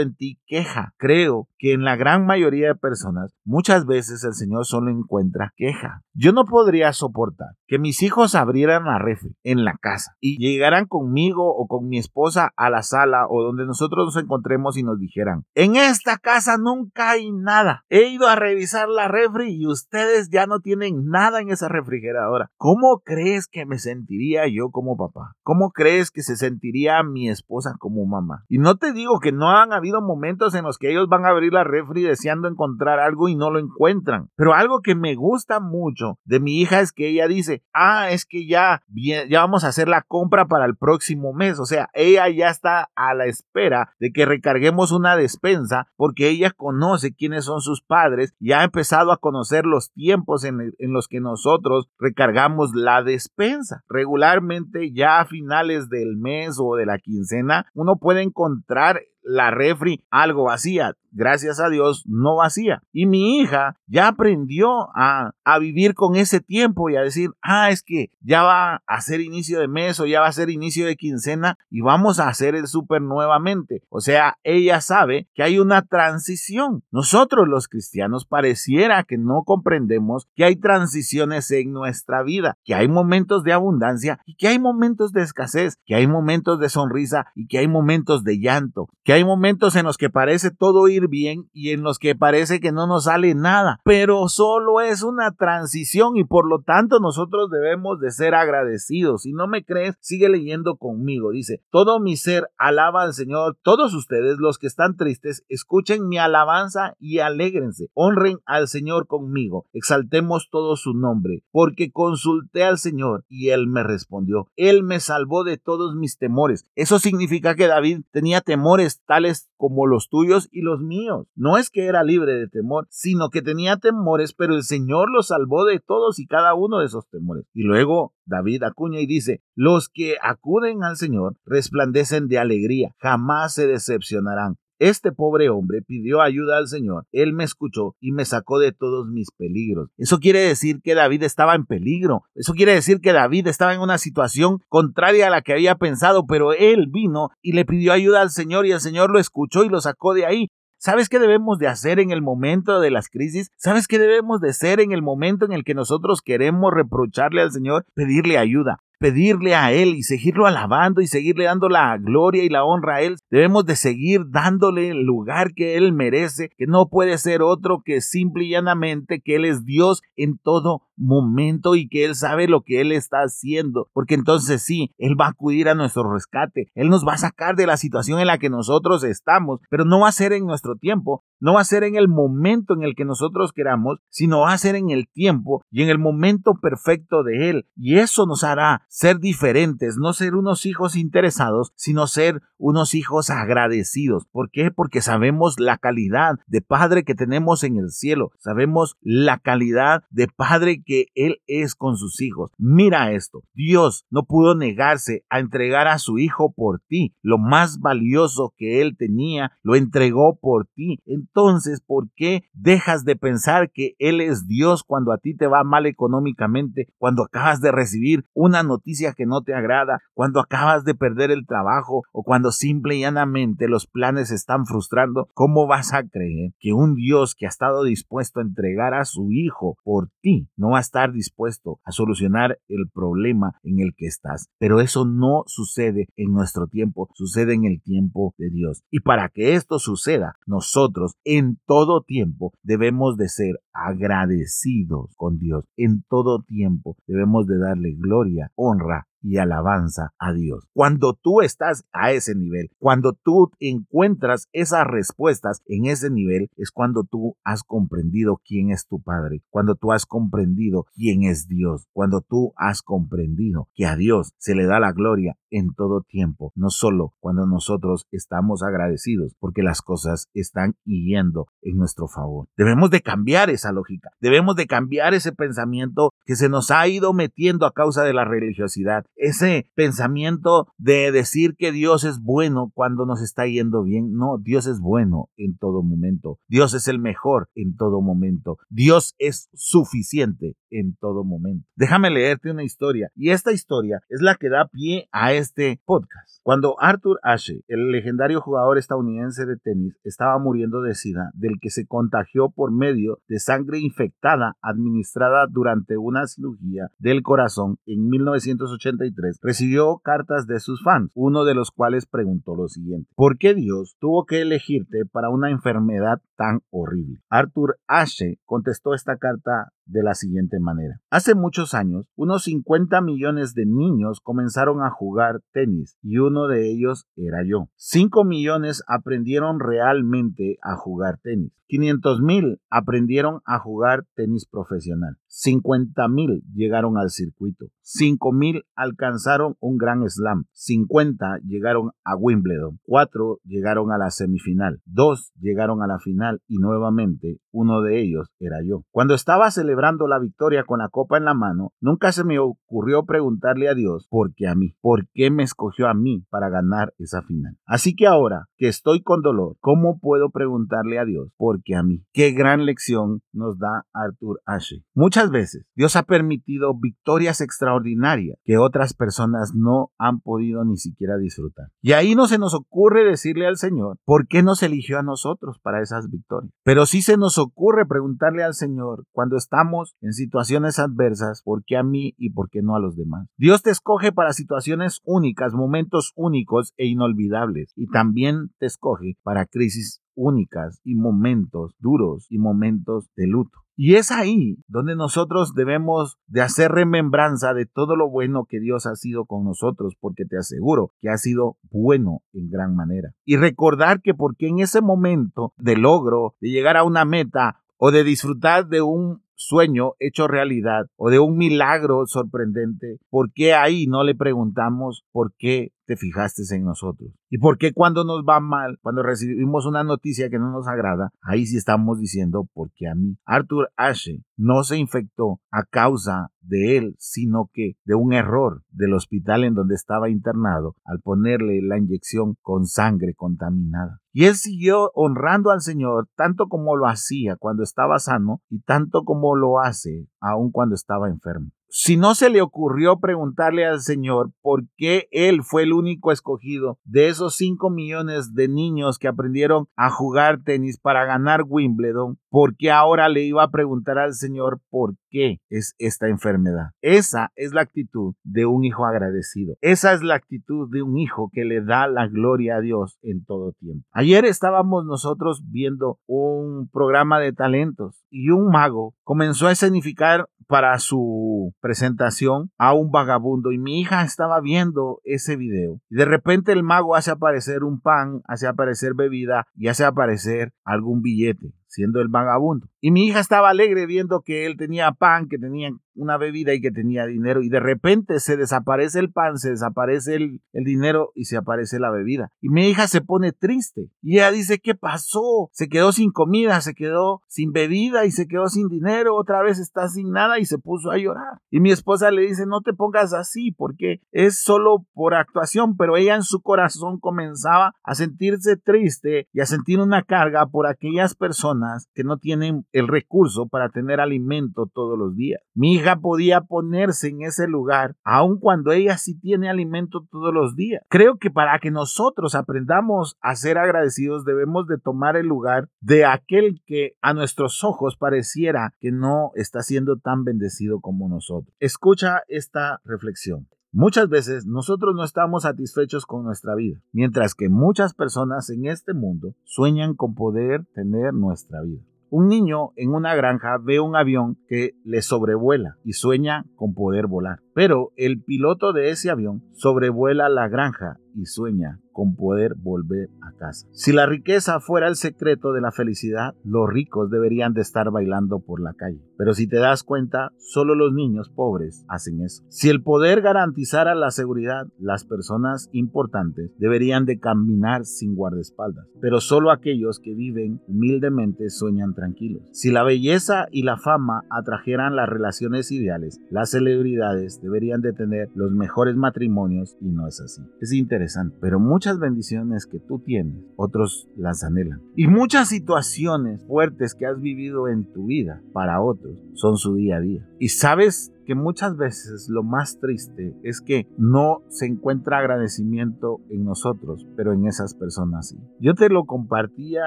en 0.00 0.14
ti 0.14 0.38
queja? 0.46 0.94
Creo 0.96 1.48
que 1.58 1.72
en 1.72 1.84
la 1.84 1.96
gran 1.96 2.26
mayoría 2.26 2.68
de 2.68 2.74
personas, 2.74 3.34
muchas 3.44 3.86
veces 3.86 4.24
el 4.24 4.34
Señor 4.34 4.66
solo 4.66 4.90
encuentra 4.90 5.52
queja. 5.56 6.02
Yo 6.12 6.32
no 6.32 6.44
podría 6.44 6.92
soportar 6.92 7.50
que 7.66 7.78
mis 7.78 8.02
hijos 8.02 8.34
abrieran 8.34 8.84
la 8.84 8.98
refri 8.98 9.36
en 9.44 9.64
la 9.64 9.74
casa 9.80 10.16
y 10.20 10.38
llegaran 10.38 10.86
conmigo 10.86 11.54
o 11.54 11.66
con 11.66 11.88
mi 11.88 11.98
esposa 11.98 12.50
a 12.56 12.68
la 12.68 12.82
sala 12.82 13.26
o 13.28 13.42
donde 13.42 13.64
nosotros 13.64 14.06
nos 14.06 14.22
encontremos 14.22 14.76
y 14.76 14.82
nos 14.82 14.98
dijeran, 14.98 15.44
en 15.54 15.76
esta 15.76 16.18
casa 16.18 16.56
nunca 16.58 17.10
hay 17.10 17.30
nada. 17.30 17.84
He 17.88 18.08
ido 18.08 18.26
a 18.26 18.36
revisar 18.36 18.88
la 18.88 19.08
refri 19.08 19.54
y 19.54 19.66
ustedes 19.66 20.30
ya 20.30 20.46
no 20.46 20.60
tienen 20.60 21.06
nada 21.06 21.40
en 21.40 21.50
esa 21.50 21.68
refrigeradora. 21.68 22.50
¿Cómo 22.56 23.02
crees 23.04 23.46
que 23.46 23.66
me 23.66 23.78
sentiría 23.78 24.46
yo 24.48 24.70
como 24.70 24.96
papá? 24.96 25.34
¿Cómo 25.42 25.70
crees 25.70 26.10
que 26.10 26.22
se 26.22 26.36
sentiría 26.36 27.02
mi 27.02 27.28
esposa 27.28 27.76
como 27.78 28.04
mamá? 28.04 28.44
Y 28.48 28.58
no 28.58 28.76
te 28.76 28.92
digo 28.92 29.18
que 29.20 29.31
no 29.32 29.50
han 29.50 29.72
habido 29.72 30.00
momentos 30.00 30.54
en 30.54 30.64
los 30.64 30.78
que 30.78 30.90
ellos 30.90 31.08
van 31.08 31.24
a 31.24 31.30
abrir 31.30 31.52
la 31.52 31.64
refri 31.64 32.02
deseando 32.02 32.48
encontrar 32.48 33.00
algo 33.00 33.28
y 33.28 33.36
no 33.36 33.50
lo 33.50 33.58
encuentran. 33.58 34.28
Pero 34.36 34.54
algo 34.54 34.80
que 34.80 34.94
me 34.94 35.14
gusta 35.14 35.60
mucho 35.60 36.18
de 36.24 36.40
mi 36.40 36.60
hija 36.60 36.80
es 36.80 36.92
que 36.92 37.08
ella 37.08 37.26
dice, 37.26 37.62
ah, 37.72 38.10
es 38.10 38.24
que 38.26 38.46
ya, 38.46 38.82
ya 38.94 39.40
vamos 39.40 39.64
a 39.64 39.68
hacer 39.68 39.88
la 39.88 40.02
compra 40.02 40.46
para 40.46 40.64
el 40.64 40.76
próximo 40.76 41.32
mes. 41.32 41.58
O 41.58 41.64
sea, 41.64 41.88
ella 41.94 42.28
ya 42.28 42.48
está 42.48 42.90
a 42.94 43.14
la 43.14 43.26
espera 43.26 43.94
de 43.98 44.12
que 44.12 44.26
recarguemos 44.26 44.92
una 44.92 45.16
despensa 45.16 45.88
porque 45.96 46.28
ella 46.28 46.50
conoce 46.50 47.14
quiénes 47.14 47.44
son 47.44 47.60
sus 47.60 47.82
padres 47.82 48.34
y 48.38 48.52
ha 48.52 48.64
empezado 48.64 49.12
a 49.12 49.18
conocer 49.18 49.64
los 49.66 49.92
tiempos 49.92 50.44
en, 50.44 50.74
en 50.78 50.92
los 50.92 51.08
que 51.08 51.20
nosotros 51.20 51.88
recargamos 51.98 52.70
la 52.74 53.02
despensa. 53.02 53.82
Regularmente 53.88 54.92
ya 54.92 55.20
a 55.20 55.26
finales 55.26 55.88
del 55.88 56.16
mes 56.16 56.58
o 56.60 56.76
de 56.76 56.86
la 56.86 56.98
quincena 56.98 57.66
uno 57.74 57.96
puede 57.96 58.22
encontrar 58.22 59.00
la 59.22 59.50
refri 59.50 60.04
algo 60.10 60.44
vacía 60.44 60.94
gracias 61.12 61.60
a 61.60 61.68
Dios, 61.68 62.04
no 62.06 62.36
vacía. 62.36 62.82
Y 62.92 63.06
mi 63.06 63.38
hija 63.38 63.76
ya 63.86 64.08
aprendió 64.08 64.88
a, 64.96 65.32
a, 65.44 65.58
vivir 65.58 65.94
con 65.94 66.16
ese 66.16 66.40
tiempo 66.40 66.90
y 66.90 66.96
a 66.96 67.02
decir, 67.02 67.30
ah, 67.42 67.70
es 67.70 67.82
que 67.82 68.10
ya 68.20 68.42
va 68.42 68.82
a 68.86 69.00
ser 69.00 69.20
inicio 69.20 69.60
de 69.60 69.68
mes 69.68 70.00
o 70.00 70.06
ya 70.06 70.20
va 70.20 70.26
a 70.26 70.32
ser 70.32 70.50
inicio 70.50 70.86
de 70.86 70.96
quincena 70.96 71.58
y 71.70 71.82
vamos 71.82 72.18
a 72.18 72.28
hacer 72.28 72.54
el 72.54 72.66
súper 72.66 73.02
nuevamente. 73.02 73.82
O 73.88 74.00
sea, 74.00 74.38
ella 74.42 74.80
sabe 74.80 75.28
que 75.34 75.42
hay 75.42 75.58
una 75.58 75.82
transición. 75.82 76.82
Nosotros 76.90 77.46
los 77.46 77.68
cristianos 77.68 78.26
pareciera 78.26 79.04
que 79.04 79.18
no 79.18 79.42
comprendemos 79.44 80.26
que 80.34 80.44
hay 80.44 80.56
transiciones 80.56 81.50
en 81.50 81.72
nuestra 81.72 82.22
vida, 82.22 82.56
que 82.64 82.74
hay 82.74 82.88
momentos 82.88 83.44
de 83.44 83.52
abundancia 83.52 84.20
y 84.26 84.36
que 84.36 84.48
hay 84.48 84.58
momentos 84.58 85.12
de 85.12 85.22
escasez, 85.22 85.76
que 85.84 85.94
hay 85.94 86.06
momentos 86.06 86.58
de 86.58 86.68
sonrisa 86.68 87.26
y 87.34 87.46
que 87.46 87.58
hay 87.58 87.68
momentos 87.68 88.24
de 88.24 88.38
llanto, 88.38 88.88
que 89.04 89.11
hay 89.12 89.24
momentos 89.24 89.76
en 89.76 89.84
los 89.84 89.98
que 89.98 90.10
parece 90.10 90.50
todo 90.50 90.88
ir 90.88 91.08
bien 91.08 91.48
y 91.52 91.70
en 91.70 91.82
los 91.82 91.98
que 91.98 92.14
parece 92.14 92.60
que 92.60 92.72
no 92.72 92.86
nos 92.86 93.04
sale 93.04 93.34
nada, 93.34 93.80
pero 93.84 94.28
solo 94.28 94.80
es 94.80 95.02
una 95.02 95.32
transición 95.32 96.16
y 96.16 96.24
por 96.24 96.48
lo 96.48 96.62
tanto 96.62 96.98
nosotros 97.00 97.50
debemos 97.50 98.00
de 98.00 98.10
ser 98.10 98.34
agradecidos. 98.34 99.22
Si 99.22 99.32
no 99.32 99.46
me 99.46 99.64
crees, 99.64 99.96
sigue 100.00 100.28
leyendo 100.28 100.76
conmigo. 100.76 101.30
Dice, 101.30 101.62
todo 101.70 102.00
mi 102.00 102.16
ser 102.16 102.48
alaba 102.58 103.02
al 103.02 103.14
Señor, 103.14 103.58
todos 103.62 103.94
ustedes 103.94 104.38
los 104.38 104.58
que 104.58 104.66
están 104.66 104.96
tristes, 104.96 105.44
escuchen 105.48 106.08
mi 106.08 106.18
alabanza 106.18 106.94
y 106.98 107.18
alégrense, 107.18 107.90
honren 107.94 108.38
al 108.46 108.68
Señor 108.68 109.06
conmigo, 109.06 109.66
exaltemos 109.72 110.48
todo 110.50 110.76
su 110.76 110.94
nombre, 110.94 111.42
porque 111.50 111.90
consulté 111.92 112.64
al 112.64 112.78
Señor 112.78 113.24
y 113.28 113.50
Él 113.50 113.66
me 113.66 113.82
respondió, 113.82 114.48
Él 114.56 114.82
me 114.82 115.00
salvó 115.00 115.44
de 115.44 115.58
todos 115.58 115.94
mis 115.94 116.18
temores. 116.18 116.64
Eso 116.74 116.98
significa 116.98 117.54
que 117.54 117.66
David 117.66 118.00
tenía 118.10 118.40
temores 118.40 119.01
tales 119.06 119.50
como 119.56 119.86
los 119.86 120.08
tuyos 120.08 120.48
y 120.50 120.62
los 120.62 120.80
míos 120.80 121.26
no 121.34 121.56
es 121.56 121.70
que 121.70 121.86
era 121.86 122.04
libre 122.04 122.34
de 122.34 122.48
temor, 122.48 122.86
sino 122.90 123.30
que 123.30 123.42
tenía 123.42 123.76
temores, 123.76 124.34
pero 124.34 124.54
el 124.54 124.62
Señor 124.62 125.10
lo 125.10 125.22
salvó 125.22 125.64
de 125.64 125.80
todos 125.80 126.18
y 126.18 126.26
cada 126.26 126.54
uno 126.54 126.78
de 126.78 126.86
esos 126.86 127.08
temores. 127.08 127.44
Y 127.52 127.62
luego 127.62 128.14
David 128.24 128.62
acuña 128.62 129.00
y 129.00 129.06
dice, 129.06 129.42
los 129.54 129.88
que 129.88 130.16
acuden 130.22 130.84
al 130.84 130.96
Señor 130.96 131.36
resplandecen 131.44 132.28
de 132.28 132.38
alegría, 132.38 132.94
jamás 132.98 133.54
se 133.54 133.66
decepcionarán. 133.66 134.56
Este 134.82 135.12
pobre 135.12 135.48
hombre 135.48 135.80
pidió 135.80 136.22
ayuda 136.22 136.56
al 136.56 136.66
Señor, 136.66 137.06
Él 137.12 137.34
me 137.34 137.44
escuchó 137.44 137.94
y 138.00 138.10
me 138.10 138.24
sacó 138.24 138.58
de 138.58 138.72
todos 138.72 139.06
mis 139.06 139.30
peligros. 139.30 139.90
Eso 139.96 140.18
quiere 140.18 140.40
decir 140.40 140.80
que 140.82 140.96
David 140.96 141.22
estaba 141.22 141.54
en 141.54 141.66
peligro, 141.66 142.24
eso 142.34 142.52
quiere 142.52 142.74
decir 142.74 143.00
que 143.00 143.12
David 143.12 143.46
estaba 143.46 143.74
en 143.74 143.80
una 143.80 143.96
situación 143.98 144.58
contraria 144.68 145.28
a 145.28 145.30
la 145.30 145.40
que 145.42 145.52
había 145.52 145.76
pensado, 145.76 146.26
pero 146.26 146.52
Él 146.52 146.88
vino 146.90 147.28
y 147.40 147.52
le 147.52 147.64
pidió 147.64 147.92
ayuda 147.92 148.22
al 148.22 148.30
Señor 148.30 148.66
y 148.66 148.72
el 148.72 148.80
Señor 148.80 149.12
lo 149.12 149.20
escuchó 149.20 149.62
y 149.62 149.68
lo 149.68 149.80
sacó 149.80 150.14
de 150.14 150.26
ahí. 150.26 150.48
¿Sabes 150.78 151.08
qué 151.08 151.20
debemos 151.20 151.60
de 151.60 151.68
hacer 151.68 152.00
en 152.00 152.10
el 152.10 152.20
momento 152.20 152.80
de 152.80 152.90
las 152.90 153.08
crisis? 153.08 153.52
¿Sabes 153.54 153.86
qué 153.86 154.00
debemos 154.00 154.40
de 154.40 154.50
hacer 154.50 154.80
en 154.80 154.90
el 154.90 155.00
momento 155.00 155.44
en 155.44 155.52
el 155.52 155.62
que 155.62 155.74
nosotros 155.74 156.22
queremos 156.22 156.72
reprocharle 156.74 157.40
al 157.40 157.52
Señor? 157.52 157.86
Pedirle 157.94 158.36
ayuda 158.36 158.80
pedirle 159.02 159.56
a 159.56 159.72
Él 159.72 159.96
y 159.96 160.04
seguirlo 160.04 160.46
alabando 160.46 161.00
y 161.00 161.08
seguirle 161.08 161.46
dando 161.46 161.68
la 161.68 161.98
gloria 161.98 162.44
y 162.44 162.48
la 162.48 162.64
honra 162.64 162.96
a 162.96 163.00
Él. 163.00 163.16
Debemos 163.32 163.66
de 163.66 163.74
seguir 163.74 164.20
dándole 164.30 164.90
el 164.90 165.02
lugar 165.02 165.54
que 165.54 165.76
Él 165.76 165.92
merece, 165.92 166.50
que 166.56 166.68
no 166.68 166.88
puede 166.88 167.18
ser 167.18 167.42
otro 167.42 167.82
que 167.84 168.00
simple 168.00 168.44
y 168.44 168.50
llanamente 168.50 169.20
que 169.20 169.34
Él 169.34 169.44
es 169.44 169.64
Dios 169.64 170.02
en 170.14 170.38
todo 170.38 170.82
momento 170.96 171.74
y 171.74 171.88
que 171.88 172.04
Él 172.04 172.14
sabe 172.14 172.46
lo 172.46 172.62
que 172.62 172.80
Él 172.80 172.92
está 172.92 173.18
haciendo, 173.22 173.88
porque 173.92 174.14
entonces 174.14 174.62
sí, 174.62 174.92
Él 174.98 175.20
va 175.20 175.26
a 175.26 175.30
acudir 175.30 175.68
a 175.68 175.74
nuestro 175.74 176.12
rescate, 176.12 176.70
Él 176.76 176.88
nos 176.88 177.04
va 177.04 177.14
a 177.14 177.18
sacar 177.18 177.56
de 177.56 177.66
la 177.66 177.76
situación 177.76 178.20
en 178.20 178.28
la 178.28 178.38
que 178.38 178.50
nosotros 178.50 179.02
estamos, 179.02 179.60
pero 179.68 179.84
no 179.84 180.00
va 180.00 180.08
a 180.08 180.12
ser 180.12 180.32
en 180.32 180.46
nuestro 180.46 180.76
tiempo, 180.76 181.24
no 181.42 181.54
va 181.54 181.60
a 181.60 181.64
ser 181.64 181.82
en 181.82 181.96
el 181.96 182.06
momento 182.06 182.72
en 182.72 182.84
el 182.84 182.94
que 182.94 183.04
nosotros 183.04 183.52
queramos, 183.52 183.98
sino 184.08 184.42
va 184.42 184.52
a 184.52 184.58
ser 184.58 184.76
en 184.76 184.90
el 184.90 185.08
tiempo 185.08 185.64
y 185.72 185.82
en 185.82 185.88
el 185.88 185.98
momento 185.98 186.54
perfecto 186.54 187.24
de 187.24 187.50
Él, 187.50 187.66
y 187.74 187.98
eso 187.98 188.26
nos 188.26 188.44
hará 188.44 188.86
ser 188.88 189.18
diferentes, 189.18 189.96
no 189.98 190.12
ser 190.12 190.36
unos 190.36 190.66
hijos 190.66 190.94
interesados, 190.94 191.72
sino 191.74 192.06
ser 192.06 192.42
unos 192.58 192.94
hijos 192.94 193.28
agradecidos. 193.28 194.24
¿Por 194.30 194.50
qué? 194.50 194.70
Porque 194.70 195.00
sabemos 195.00 195.58
la 195.58 195.78
calidad 195.78 196.36
de 196.46 196.62
Padre 196.62 197.02
que 197.02 197.16
tenemos 197.16 197.64
en 197.64 197.76
el 197.76 197.90
cielo, 197.90 198.30
sabemos 198.38 198.96
la 199.00 199.38
calidad 199.38 200.04
de 200.10 200.28
Padre 200.28 200.84
que 200.84 201.06
Él 201.16 201.42
es 201.48 201.74
con 201.74 201.96
sus 201.96 202.20
hijos. 202.20 202.52
Mira 202.56 203.10
esto, 203.10 203.42
Dios 203.52 204.06
no 204.10 204.26
pudo 204.26 204.54
negarse 204.54 205.24
a 205.28 205.40
entregar 205.40 205.88
a 205.88 205.98
su 205.98 206.18
Hijo 206.18 206.52
por 206.52 206.80
ti, 206.86 207.16
lo 207.20 207.36
más 207.36 207.80
valioso 207.80 208.54
que 208.56 208.80
Él 208.80 208.96
tenía, 208.96 209.58
lo 209.64 209.74
entregó 209.74 210.38
por 210.40 210.66
ti. 210.66 211.00
Entonces, 211.34 211.80
¿por 211.80 212.08
qué 212.14 212.44
dejas 212.52 213.04
de 213.04 213.16
pensar 213.16 213.70
que 213.70 213.94
Él 213.98 214.20
es 214.20 214.46
Dios 214.46 214.84
cuando 214.84 215.12
a 215.12 215.18
ti 215.18 215.34
te 215.36 215.46
va 215.46 215.64
mal 215.64 215.86
económicamente, 215.86 216.88
cuando 216.98 217.24
acabas 217.24 217.60
de 217.60 217.72
recibir 217.72 218.24
una 218.34 218.62
noticia? 218.62 219.02
que 219.16 219.26
no 219.26 219.42
te 219.42 219.54
agrada, 219.54 220.00
cuando 220.14 220.40
acabas 220.40 220.84
de 220.84 220.94
perder 220.94 221.30
el 221.30 221.46
trabajo 221.46 222.02
o 222.12 222.22
cuando 222.22 222.52
simple 222.52 222.96
y 222.96 223.00
llanamente 223.00 223.68
los 223.68 223.86
planes 223.86 224.30
están 224.30 224.66
frustrando, 224.66 225.28
¿cómo 225.34 225.66
vas 225.66 225.92
a 225.92 226.02
creer 226.06 226.52
que 226.60 226.72
un 226.72 226.94
Dios 226.94 227.34
que 227.34 227.46
ha 227.46 227.48
estado 227.48 227.84
dispuesto 227.84 228.38
a 228.38 228.42
entregar 228.42 228.94
a 228.94 229.04
su 229.04 229.32
Hijo 229.32 229.76
por 229.82 230.10
ti 230.20 230.48
no 230.56 230.70
va 230.70 230.78
a 230.78 230.82
estar 230.82 231.12
dispuesto 231.12 231.80
a 231.84 231.92
solucionar 231.92 232.58
el 232.68 232.88
problema 232.92 233.54
en 233.62 233.80
el 233.80 233.94
que 233.96 234.06
estás? 234.06 234.48
Pero 234.58 234.80
eso 234.80 235.04
no 235.04 235.44
sucede 235.46 236.06
en 236.16 236.32
nuestro 236.32 236.66
tiempo, 236.66 237.08
sucede 237.14 237.54
en 237.54 237.64
el 237.64 237.82
tiempo 237.82 238.34
de 238.38 238.50
Dios. 238.50 238.82
Y 238.90 239.00
para 239.00 239.28
que 239.28 239.54
esto 239.54 239.78
suceda, 239.78 240.36
nosotros 240.46 241.14
en 241.24 241.58
todo 241.66 242.02
tiempo 242.02 242.52
debemos 242.62 243.16
de 243.16 243.28
ser 243.28 243.60
agradecidos 243.72 245.14
con 245.16 245.38
Dios. 245.38 245.64
En 245.76 246.02
todo 246.08 246.42
tiempo 246.42 246.96
debemos 247.06 247.46
de 247.46 247.58
darle 247.58 247.94
gloria, 247.96 248.50
honra 248.54 249.06
y 249.22 249.38
alabanza 249.38 250.12
a 250.18 250.32
Dios. 250.32 250.66
Cuando 250.72 251.14
tú 251.14 251.40
estás 251.40 251.84
a 251.92 252.12
ese 252.12 252.34
nivel, 252.34 252.70
cuando 252.78 253.12
tú 253.12 253.50
encuentras 253.60 254.48
esas 254.52 254.86
respuestas 254.86 255.62
en 255.66 255.86
ese 255.86 256.10
nivel, 256.10 256.50
es 256.56 256.70
cuando 256.70 257.04
tú 257.04 257.36
has 257.44 257.62
comprendido 257.62 258.40
quién 258.44 258.70
es 258.70 258.86
tu 258.86 259.00
Padre, 259.00 259.42
cuando 259.50 259.74
tú 259.74 259.92
has 259.92 260.06
comprendido 260.06 260.86
quién 260.94 261.22
es 261.22 261.48
Dios, 261.48 261.86
cuando 261.92 262.20
tú 262.20 262.52
has 262.56 262.82
comprendido 262.82 263.68
que 263.74 263.86
a 263.86 263.96
Dios 263.96 264.32
se 264.38 264.54
le 264.54 264.66
da 264.66 264.80
la 264.80 264.92
gloria 264.92 265.36
en 265.50 265.74
todo 265.74 266.02
tiempo, 266.02 266.52
no 266.54 266.70
solo 266.70 267.12
cuando 267.20 267.46
nosotros 267.46 268.06
estamos 268.10 268.62
agradecidos 268.62 269.34
porque 269.38 269.62
las 269.62 269.82
cosas 269.82 270.28
están 270.34 270.74
yendo 270.84 271.46
en 271.60 271.76
nuestro 271.76 272.08
favor. 272.08 272.48
Debemos 272.56 272.90
de 272.90 273.02
cambiar 273.02 273.50
esa 273.50 273.72
lógica, 273.72 274.10
debemos 274.20 274.56
de 274.56 274.66
cambiar 274.66 275.14
ese 275.14 275.32
pensamiento 275.32 276.12
que 276.24 276.36
se 276.36 276.48
nos 276.48 276.70
ha 276.70 276.86
ido 276.88 277.12
metiendo 277.12 277.66
a 277.66 277.72
causa 277.72 278.02
de 278.02 278.14
la 278.14 278.24
religiosidad 278.24 279.04
ese 279.16 279.70
pensamiento 279.74 280.68
de 280.78 281.12
decir 281.12 281.54
que 281.56 281.72
Dios 281.72 282.04
es 282.04 282.20
bueno 282.20 282.70
cuando 282.74 283.06
nos 283.06 283.22
está 283.22 283.46
yendo 283.46 283.82
bien. 283.82 284.12
No, 284.12 284.38
Dios 284.38 284.66
es 284.66 284.80
bueno 284.80 285.30
en 285.36 285.56
todo 285.56 285.82
momento. 285.82 286.38
Dios 286.48 286.74
es 286.74 286.88
el 286.88 286.98
mejor 286.98 287.48
en 287.54 287.76
todo 287.76 288.00
momento. 288.00 288.58
Dios 288.68 289.14
es 289.18 289.48
suficiente 289.54 290.56
en 290.72 290.96
todo 290.96 291.22
momento. 291.22 291.68
Déjame 291.76 292.10
leerte 292.10 292.50
una 292.50 292.64
historia 292.64 293.10
y 293.14 293.30
esta 293.30 293.52
historia 293.52 294.00
es 294.08 294.20
la 294.22 294.34
que 294.34 294.48
da 294.48 294.68
pie 294.68 295.08
a 295.12 295.32
este 295.32 295.80
podcast. 295.84 296.40
Cuando 296.42 296.74
Arthur 296.80 297.20
Ashe, 297.22 297.62
el 297.68 297.92
legendario 297.92 298.40
jugador 298.40 298.78
estadounidense 298.78 299.46
de 299.46 299.56
tenis, 299.56 299.94
estaba 300.02 300.38
muriendo 300.38 300.82
de 300.82 300.94
sida, 300.94 301.30
del 301.34 301.60
que 301.60 301.70
se 301.70 301.86
contagió 301.86 302.50
por 302.50 302.72
medio 302.72 303.20
de 303.28 303.38
sangre 303.38 303.78
infectada 303.78 304.56
administrada 304.60 305.46
durante 305.48 305.96
una 305.96 306.26
cirugía 306.26 306.88
del 306.98 307.22
corazón 307.22 307.78
en 307.86 308.08
1983, 308.08 309.38
recibió 309.42 309.98
cartas 309.98 310.46
de 310.46 310.58
sus 310.58 310.82
fans, 310.82 311.12
uno 311.14 311.44
de 311.44 311.54
los 311.54 311.70
cuales 311.70 312.06
preguntó 312.06 312.54
lo 312.54 312.68
siguiente, 312.68 313.10
¿por 313.14 313.38
qué 313.38 313.54
Dios 313.54 313.96
tuvo 314.00 314.24
que 314.24 314.40
elegirte 314.40 315.04
para 315.04 315.30
una 315.30 315.50
enfermedad 315.50 316.20
tan 316.36 316.60
horrible? 316.70 317.20
Arthur 317.28 317.78
Ashe 317.86 318.38
contestó 318.44 318.94
esta 318.94 319.16
carta 319.16 319.72
de 319.86 320.02
la 320.02 320.14
siguiente 320.14 320.58
manera. 320.60 321.00
Hace 321.10 321.34
muchos 321.34 321.74
años, 321.74 322.06
unos 322.16 322.44
50 322.44 323.00
millones 323.00 323.54
de 323.54 323.66
niños 323.66 324.20
comenzaron 324.20 324.82
a 324.82 324.90
jugar 324.90 325.40
tenis 325.52 325.96
y 326.02 326.18
uno 326.18 326.46
de 326.48 326.70
ellos 326.70 327.06
era 327.16 327.44
yo. 327.44 327.68
5 327.76 328.24
millones 328.24 328.82
aprendieron 328.86 329.60
realmente 329.60 330.58
a 330.62 330.76
jugar 330.76 331.18
tenis. 331.22 331.52
500 331.68 332.20
mil 332.20 332.60
aprendieron 332.68 333.40
a 333.46 333.58
jugar 333.58 334.04
tenis 334.14 334.46
profesional. 334.46 335.16
50 335.34 336.06
mil 336.08 336.42
llegaron 336.52 336.98
al 336.98 337.08
circuito. 337.08 337.66
5 337.80 338.32
mil 338.32 338.64
alcanzaron 338.76 339.56
un 339.60 339.78
gran 339.78 340.08
slam. 340.08 340.44
50 340.52 341.38
llegaron 341.46 341.92
a 342.04 342.16
Wimbledon. 342.16 342.78
4 342.82 343.40
llegaron 343.44 343.90
a 343.92 343.98
la 343.98 344.10
semifinal. 344.10 344.80
2 344.84 345.32
llegaron 345.40 345.82
a 345.82 345.86
la 345.86 345.98
final 345.98 346.42
y 346.46 346.58
nuevamente 346.58 347.38
uno 347.50 347.80
de 347.80 348.02
ellos 348.02 348.28
era 348.38 348.58
yo. 348.62 348.84
Cuando 348.90 349.14
estaba 349.14 349.50
celebrando 349.50 350.06
la 350.06 350.18
victoria 350.18 350.64
con 350.64 350.80
la 350.80 350.90
copa 350.90 351.16
en 351.16 351.24
la 351.24 351.34
mano, 351.34 351.72
nunca 351.80 352.12
se 352.12 352.24
me 352.24 352.38
ocurrió 352.38 353.04
preguntarle 353.06 353.68
a 353.68 353.74
Dios 353.74 354.06
por 354.10 354.34
qué 354.34 354.48
a 354.48 354.54
mí, 354.54 354.76
por 354.80 355.08
qué 355.14 355.30
me 355.30 355.42
escogió 355.42 355.88
a 355.88 355.94
mí 355.94 356.24
para 356.28 356.50
ganar 356.50 356.92
esa 356.98 357.22
final. 357.22 357.56
Así 357.64 357.96
que 357.96 358.06
ahora 358.06 358.48
que 358.58 358.68
estoy 358.68 359.02
con 359.02 359.22
dolor, 359.22 359.56
¿cómo 359.60 359.98
puedo 359.98 360.30
preguntarle 360.30 360.98
a 360.98 361.04
Dios 361.04 361.32
por 361.36 361.62
que 361.62 361.74
a 361.74 361.82
mí. 361.82 362.04
Qué 362.12 362.32
gran 362.32 362.66
lección 362.66 363.22
nos 363.32 363.58
da 363.58 363.86
Arthur 363.92 364.40
Ashe. 364.46 364.84
Muchas 364.94 365.21
veces 365.30 365.64
Dios 365.74 365.96
ha 365.96 366.02
permitido 366.02 366.74
victorias 366.78 367.40
extraordinarias 367.40 368.38
que 368.44 368.58
otras 368.58 368.94
personas 368.94 369.52
no 369.54 369.92
han 369.98 370.20
podido 370.20 370.64
ni 370.64 370.76
siquiera 370.76 371.16
disfrutar. 371.18 371.68
Y 371.80 371.92
ahí 371.92 372.14
no 372.14 372.26
se 372.26 372.38
nos 372.38 372.54
ocurre 372.54 373.04
decirle 373.04 373.46
al 373.46 373.56
Señor 373.56 373.98
por 374.04 374.26
qué 374.26 374.42
nos 374.42 374.62
eligió 374.62 374.98
a 374.98 375.02
nosotros 375.02 375.58
para 375.62 375.82
esas 375.82 376.10
victorias. 376.10 376.52
Pero 376.64 376.86
sí 376.86 377.02
se 377.02 377.16
nos 377.16 377.38
ocurre 377.38 377.86
preguntarle 377.86 378.42
al 378.42 378.54
Señor 378.54 379.04
cuando 379.12 379.36
estamos 379.36 379.94
en 380.00 380.12
situaciones 380.12 380.78
adversas, 380.78 381.42
por 381.42 381.64
qué 381.64 381.76
a 381.76 381.82
mí 381.82 382.14
y 382.18 382.30
por 382.30 382.50
qué 382.50 382.62
no 382.62 382.76
a 382.76 382.80
los 382.80 382.96
demás. 382.96 383.28
Dios 383.36 383.62
te 383.62 383.70
escoge 383.70 384.12
para 384.12 384.32
situaciones 384.32 385.00
únicas, 385.04 385.52
momentos 385.54 386.12
únicos 386.16 386.72
e 386.76 386.86
inolvidables. 386.86 387.72
Y 387.76 387.88
también 387.88 388.50
te 388.58 388.66
escoge 388.66 389.16
para 389.22 389.46
crisis 389.46 390.01
únicas 390.14 390.80
y 390.84 390.94
momentos 390.94 391.74
duros 391.78 392.26
y 392.30 392.38
momentos 392.38 393.08
de 393.16 393.26
luto. 393.26 393.58
Y 393.76 393.94
es 393.94 394.10
ahí 394.10 394.58
donde 394.68 394.94
nosotros 394.96 395.54
debemos 395.54 396.18
de 396.26 396.42
hacer 396.42 396.72
remembranza 396.72 397.54
de 397.54 397.66
todo 397.66 397.96
lo 397.96 398.10
bueno 398.10 398.44
que 398.48 398.60
Dios 398.60 398.86
ha 398.86 398.94
sido 398.96 399.24
con 399.24 399.44
nosotros, 399.44 399.94
porque 399.98 400.24
te 400.24 400.36
aseguro 400.36 400.92
que 401.00 401.08
ha 401.08 401.16
sido 401.16 401.56
bueno 401.70 402.22
en 402.32 402.50
gran 402.50 402.76
manera. 402.76 403.14
Y 403.24 403.36
recordar 403.36 404.02
que 404.02 404.14
porque 404.14 404.48
en 404.48 404.58
ese 404.58 404.82
momento 404.82 405.54
de 405.56 405.76
logro, 405.76 406.34
de 406.40 406.50
llegar 406.50 406.76
a 406.76 406.84
una 406.84 407.04
meta 407.04 407.62
o 407.78 407.90
de 407.90 408.04
disfrutar 408.04 408.68
de 408.68 408.82
un 408.82 409.22
sueño 409.34 409.94
hecho 409.98 410.28
realidad 410.28 410.86
o 410.96 411.10
de 411.10 411.18
un 411.18 411.36
milagro 411.36 412.06
sorprendente, 412.06 412.98
¿por 413.10 413.32
qué 413.32 413.54
ahí 413.54 413.86
no 413.86 414.04
le 414.04 414.14
preguntamos 414.14 415.04
por 415.10 415.34
qué 415.36 415.72
te 415.86 415.96
fijaste 415.96 416.42
en 416.54 416.64
nosotros? 416.64 417.12
¿Y 417.30 417.38
por 417.38 417.58
qué 417.58 417.72
cuando 417.72 418.04
nos 418.04 418.24
va 418.28 418.40
mal, 418.40 418.78
cuando 418.82 419.02
recibimos 419.02 419.66
una 419.66 419.84
noticia 419.84 420.30
que 420.30 420.38
no 420.38 420.50
nos 420.50 420.68
agrada, 420.68 421.10
ahí 421.22 421.46
sí 421.46 421.56
estamos 421.56 421.98
diciendo, 421.98 422.48
¿por 422.52 422.70
qué 422.74 422.88
a 422.88 422.94
mí? 422.94 423.16
Arthur 423.24 423.70
Ashe 423.76 424.22
no 424.36 424.64
se 424.64 424.76
infectó 424.76 425.40
a 425.50 425.64
causa 425.64 426.30
de 426.40 426.76
él, 426.76 426.96
sino 426.98 427.48
que 427.52 427.74
de 427.84 427.94
un 427.94 428.12
error 428.12 428.62
del 428.70 428.94
hospital 428.94 429.44
en 429.44 429.54
donde 429.54 429.74
estaba 429.74 430.10
internado 430.10 430.74
al 430.84 431.00
ponerle 431.00 431.60
la 431.62 431.78
inyección 431.78 432.36
con 432.42 432.66
sangre 432.66 433.14
contaminada. 433.14 434.00
Y 434.12 434.24
él 434.24 434.34
siguió 434.34 434.90
honrando 434.94 435.50
al 435.50 435.60
Señor 435.60 436.08
tanto 436.16 436.48
como 436.48 436.76
lo 436.76 436.86
hacía 436.86 437.36
cuando 437.36 437.62
estaba 437.62 437.98
sano 437.98 438.42
y 438.50 438.60
tanto 438.60 439.04
como 439.04 439.36
lo 439.36 439.60
hace 439.60 440.08
aun 440.22 440.50
cuando 440.50 440.74
estaba 440.74 441.08
enfermo. 441.08 441.50
Si 441.74 441.96
no 441.96 442.14
se 442.14 442.28
le 442.28 442.42
ocurrió 442.42 443.00
preguntarle 443.00 443.64
al 443.64 443.80
Señor 443.80 444.30
por 444.42 444.64
qué 444.76 445.08
Él 445.10 445.42
fue 445.42 445.62
el 445.62 445.72
único 445.72 446.12
escogido 446.12 446.78
de 446.84 447.08
esos 447.08 447.34
5 447.36 447.70
millones 447.70 448.34
de 448.34 448.46
niños 448.46 448.98
que 448.98 449.08
aprendieron 449.08 449.68
a 449.74 449.90
jugar 449.90 450.42
tenis 450.44 450.78
para 450.78 451.06
ganar 451.06 451.44
Wimbledon, 451.48 452.18
¿por 452.28 452.56
qué 452.56 452.70
ahora 452.70 453.08
le 453.08 453.22
iba 453.22 453.42
a 453.42 453.50
preguntar 453.50 453.98
al 453.98 454.12
Señor 454.12 454.60
por 454.68 454.96
qué 455.12 455.40
es 455.50 455.74
esta 455.78 456.08
enfermedad? 456.08 456.70
Esa 456.80 457.30
es 457.36 457.52
la 457.52 457.60
actitud 457.60 458.14
de 458.24 458.46
un 458.46 458.64
hijo 458.64 458.86
agradecido. 458.86 459.54
Esa 459.60 459.92
es 459.92 460.02
la 460.02 460.14
actitud 460.14 460.68
de 460.70 460.82
un 460.82 460.98
hijo 460.98 461.30
que 461.32 461.44
le 461.44 461.62
da 461.62 461.86
la 461.86 462.08
gloria 462.08 462.56
a 462.56 462.60
Dios 462.60 462.98
en 463.02 463.24
todo 463.24 463.52
tiempo. 463.52 463.86
Ayer 463.92 464.24
estábamos 464.24 464.84
nosotros 464.86 465.44
viendo 465.46 466.00
un 466.06 466.68
programa 466.72 467.20
de 467.20 467.32
talentos 467.32 468.02
y 468.10 468.30
un 468.30 468.50
mago 468.50 468.94
comenzó 469.04 469.46
a 469.46 469.54
significar 469.54 470.28
para 470.48 470.78
su 470.78 471.54
presentación 471.60 472.50
a 472.58 472.74
un 472.74 472.90
vagabundo 472.90 473.52
y 473.52 473.58
mi 473.58 473.80
hija 473.80 474.02
estaba 474.02 474.40
viendo 474.40 475.00
ese 475.04 475.36
video 475.36 475.80
de 475.88 476.04
repente 476.04 476.52
el 476.52 476.62
mago 476.62 476.96
hace 476.96 477.10
aparecer 477.10 477.64
un 477.64 477.80
pan, 477.80 478.22
hace 478.26 478.46
aparecer 478.46 478.94
bebida 478.94 479.46
y 479.54 479.68
hace 479.68 479.84
aparecer 479.84 480.52
algún 480.64 481.02
billete 481.02 481.52
siendo 481.72 482.00
el 482.02 482.08
vagabundo. 482.08 482.68
Y 482.80 482.90
mi 482.90 483.06
hija 483.06 483.18
estaba 483.18 483.48
alegre 483.48 483.86
viendo 483.86 484.20
que 484.20 484.44
él 484.44 484.56
tenía 484.58 484.92
pan, 484.92 485.26
que 485.26 485.38
tenía 485.38 485.70
una 485.94 486.16
bebida 486.16 486.54
y 486.54 486.60
que 486.60 486.70
tenía 486.70 487.06
dinero. 487.06 487.42
Y 487.42 487.48
de 487.48 487.60
repente 487.60 488.20
se 488.20 488.36
desaparece 488.36 488.98
el 488.98 489.12
pan, 489.12 489.38
se 489.38 489.50
desaparece 489.50 490.14
el, 490.14 490.40
el, 490.52 490.64
dinero 490.64 491.12
y 491.14 491.24
se 491.24 491.36
aparece 491.36 491.78
la 491.78 491.90
bebida. 491.90 492.30
Y 492.40 492.48
mi 492.48 492.68
hija 492.68 492.88
se 492.88 493.00
pone 493.00 493.32
triste. 493.32 493.90
Y 494.00 494.14
ella 494.14 494.30
dice, 494.30 494.58
¿qué 494.58 494.74
pasó? 494.74 495.50
Se 495.52 495.68
quedó 495.68 495.92
sin 495.92 496.10
comida, 496.10 496.60
se 496.60 496.74
quedó 496.74 497.22
sin 497.26 497.52
bebida 497.52 498.04
y 498.04 498.10
se 498.10 498.26
quedó 498.26 498.48
sin 498.48 498.68
dinero. 498.68 499.16
Otra 499.16 499.42
vez 499.42 499.58
está 499.58 499.88
sin 499.88 500.10
nada 500.10 500.38
y 500.38 500.44
se 500.44 500.58
puso 500.58 500.90
a 500.90 500.98
llorar. 500.98 501.40
Y 501.50 501.60
mi 501.60 501.70
esposa 501.70 502.10
le 502.10 502.22
dice, 502.22 502.46
no 502.46 502.60
te 502.60 502.72
pongas 502.72 503.12
así 503.12 503.52
porque 503.52 504.00
es 504.12 504.42
solo 504.42 504.86
por 504.94 505.14
actuación. 505.14 505.76
Pero 505.76 505.96
ella 505.96 506.14
en 506.14 506.22
su 506.22 506.40
corazón 506.40 506.98
comenzaba 506.98 507.74
a 507.82 507.94
sentirse 507.94 508.56
triste 508.56 509.28
y 509.32 509.40
a 509.40 509.46
sentir 509.46 509.80
una 509.80 510.02
carga 510.02 510.46
por 510.46 510.66
aquellas 510.66 511.14
personas 511.14 511.88
que 511.94 512.04
no 512.04 512.18
tienen 512.18 512.66
el 512.72 512.88
recurso 512.88 513.46
para 513.46 513.68
tener 513.68 514.00
alimento 514.00 514.70
todos 514.72 514.98
los 514.98 515.16
días. 515.16 515.40
Mi 515.54 515.81
podía 516.00 516.42
ponerse 516.42 517.08
en 517.08 517.22
ese 517.22 517.46
lugar 517.46 517.96
aun 518.04 518.38
cuando 518.38 518.72
ella 518.72 518.96
sí 518.96 519.18
tiene 519.18 519.48
alimento 519.48 520.06
todos 520.10 520.32
los 520.32 520.56
días. 520.56 520.82
Creo 520.88 521.18
que 521.18 521.30
para 521.30 521.58
que 521.58 521.70
nosotros 521.70 522.34
aprendamos 522.34 523.16
a 523.20 523.34
ser 523.36 523.58
agradecidos 523.58 524.24
debemos 524.24 524.66
de 524.66 524.78
tomar 524.78 525.16
el 525.16 525.26
lugar 525.26 525.68
de 525.80 526.04
aquel 526.04 526.62
que 526.66 526.96
a 527.00 527.14
nuestros 527.14 527.64
ojos 527.64 527.96
pareciera 527.96 528.74
que 528.80 528.92
no 528.92 529.32
está 529.34 529.62
siendo 529.62 529.98
tan 529.98 530.24
bendecido 530.24 530.80
como 530.80 531.08
nosotros. 531.08 531.54
Escucha 531.60 532.22
esta 532.28 532.80
reflexión. 532.84 533.48
Muchas 533.74 534.10
veces 534.10 534.44
nosotros 534.44 534.94
no 534.94 535.02
estamos 535.02 535.44
satisfechos 535.44 536.04
con 536.04 536.24
nuestra 536.24 536.54
vida, 536.54 536.78
mientras 536.92 537.34
que 537.34 537.48
muchas 537.48 537.94
personas 537.94 538.50
en 538.50 538.66
este 538.66 538.92
mundo 538.92 539.34
sueñan 539.44 539.94
con 539.94 540.14
poder 540.14 540.66
tener 540.74 541.14
nuestra 541.14 541.62
vida. 541.62 541.82
Un 542.14 542.28
niño 542.28 542.72
en 542.76 542.90
una 542.90 543.14
granja 543.14 543.56
ve 543.56 543.80
un 543.80 543.96
avión 543.96 544.36
que 544.46 544.72
le 544.84 545.00
sobrevuela 545.00 545.78
y 545.82 545.94
sueña 545.94 546.44
con 546.56 546.74
poder 546.74 547.06
volar. 547.06 547.38
Pero 547.54 547.92
el 547.96 548.22
piloto 548.22 548.74
de 548.74 548.90
ese 548.90 549.08
avión 549.08 549.44
sobrevuela 549.52 550.28
la 550.28 550.46
granja 550.48 550.98
y 551.14 551.24
sueña 551.24 551.80
con 551.92 552.16
poder 552.16 552.54
volver 552.56 553.10
a 553.20 553.32
casa. 553.36 553.66
Si 553.72 553.92
la 553.92 554.06
riqueza 554.06 554.60
fuera 554.60 554.88
el 554.88 554.96
secreto 554.96 555.52
de 555.52 555.60
la 555.60 555.72
felicidad, 555.72 556.34
los 556.44 556.68
ricos 556.68 557.10
deberían 557.10 557.52
de 557.54 557.60
estar 557.60 557.90
bailando 557.90 558.40
por 558.40 558.60
la 558.60 558.74
calle. 558.74 559.00
Pero 559.16 559.34
si 559.34 559.46
te 559.46 559.56
das 559.56 559.84
cuenta, 559.84 560.32
solo 560.38 560.74
los 560.74 560.92
niños 560.92 561.30
pobres 561.30 561.84
hacen 561.88 562.22
eso. 562.22 562.42
Si 562.48 562.68
el 562.68 562.82
poder 562.82 563.22
garantizara 563.22 563.94
la 563.94 564.10
seguridad, 564.10 564.66
las 564.78 565.04
personas 565.04 565.68
importantes 565.72 566.50
deberían 566.58 567.06
de 567.06 567.20
caminar 567.20 567.84
sin 567.84 568.14
guardaespaldas. 568.14 568.86
Pero 569.00 569.20
solo 569.20 569.50
aquellos 569.50 570.00
que 570.00 570.14
viven 570.14 570.60
humildemente 570.66 571.50
sueñan 571.50 571.94
tranquilos. 571.94 572.42
Si 572.52 572.70
la 572.70 572.82
belleza 572.82 573.46
y 573.50 573.62
la 573.62 573.76
fama 573.76 574.24
atrajeran 574.30 574.96
las 574.96 575.08
relaciones 575.08 575.70
ideales, 575.70 576.20
las 576.30 576.50
celebridades 576.50 577.40
deberían 577.40 577.80
de 577.80 577.92
tener 577.92 578.28
los 578.34 578.52
mejores 578.52 578.96
matrimonios 578.96 579.76
y 579.80 579.90
no 579.90 580.08
es 580.08 580.20
así. 580.20 580.42
Es 580.60 580.72
interesante, 580.72 581.36
pero 581.40 581.60
bendiciones 581.98 582.66
que 582.66 582.78
tú 582.78 583.00
tienes, 583.00 583.36
otros 583.56 584.08
las 584.16 584.44
anhelan. 584.44 584.80
Y 584.96 585.08
muchas 585.08 585.48
situaciones 585.48 586.44
fuertes 586.46 586.94
que 586.94 587.06
has 587.06 587.20
vivido 587.20 587.68
en 587.68 587.84
tu 587.92 588.06
vida 588.06 588.40
para 588.52 588.80
otros 588.80 589.18
son 589.34 589.56
su 589.56 589.74
día 589.74 589.96
a 589.96 590.00
día. 590.00 590.28
Y 590.38 590.48
sabes 590.48 591.12
que 591.24 591.34
muchas 591.34 591.76
veces 591.76 592.28
lo 592.28 592.42
más 592.42 592.78
triste 592.80 593.34
es 593.42 593.60
que 593.60 593.86
no 593.96 594.42
se 594.48 594.66
encuentra 594.66 595.18
agradecimiento 595.18 596.20
en 596.30 596.44
nosotros, 596.44 597.06
pero 597.16 597.32
en 597.32 597.46
esas 597.46 597.74
personas 597.74 598.28
sí. 598.28 598.38
Yo 598.60 598.74
te 598.74 598.88
lo 598.88 599.04
compartía 599.04 599.82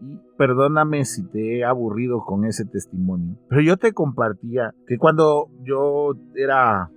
y 0.00 0.18
perdóname 0.36 1.04
si 1.04 1.24
te 1.24 1.58
he 1.58 1.64
aburrido 1.64 2.20
con 2.24 2.44
ese 2.44 2.64
testimonio, 2.64 3.38
pero 3.48 3.62
yo 3.62 3.76
te 3.76 3.92
compartía 3.92 4.74
que 4.86 4.98
cuando 4.98 5.48
yo 5.64 6.12
era 6.34 6.90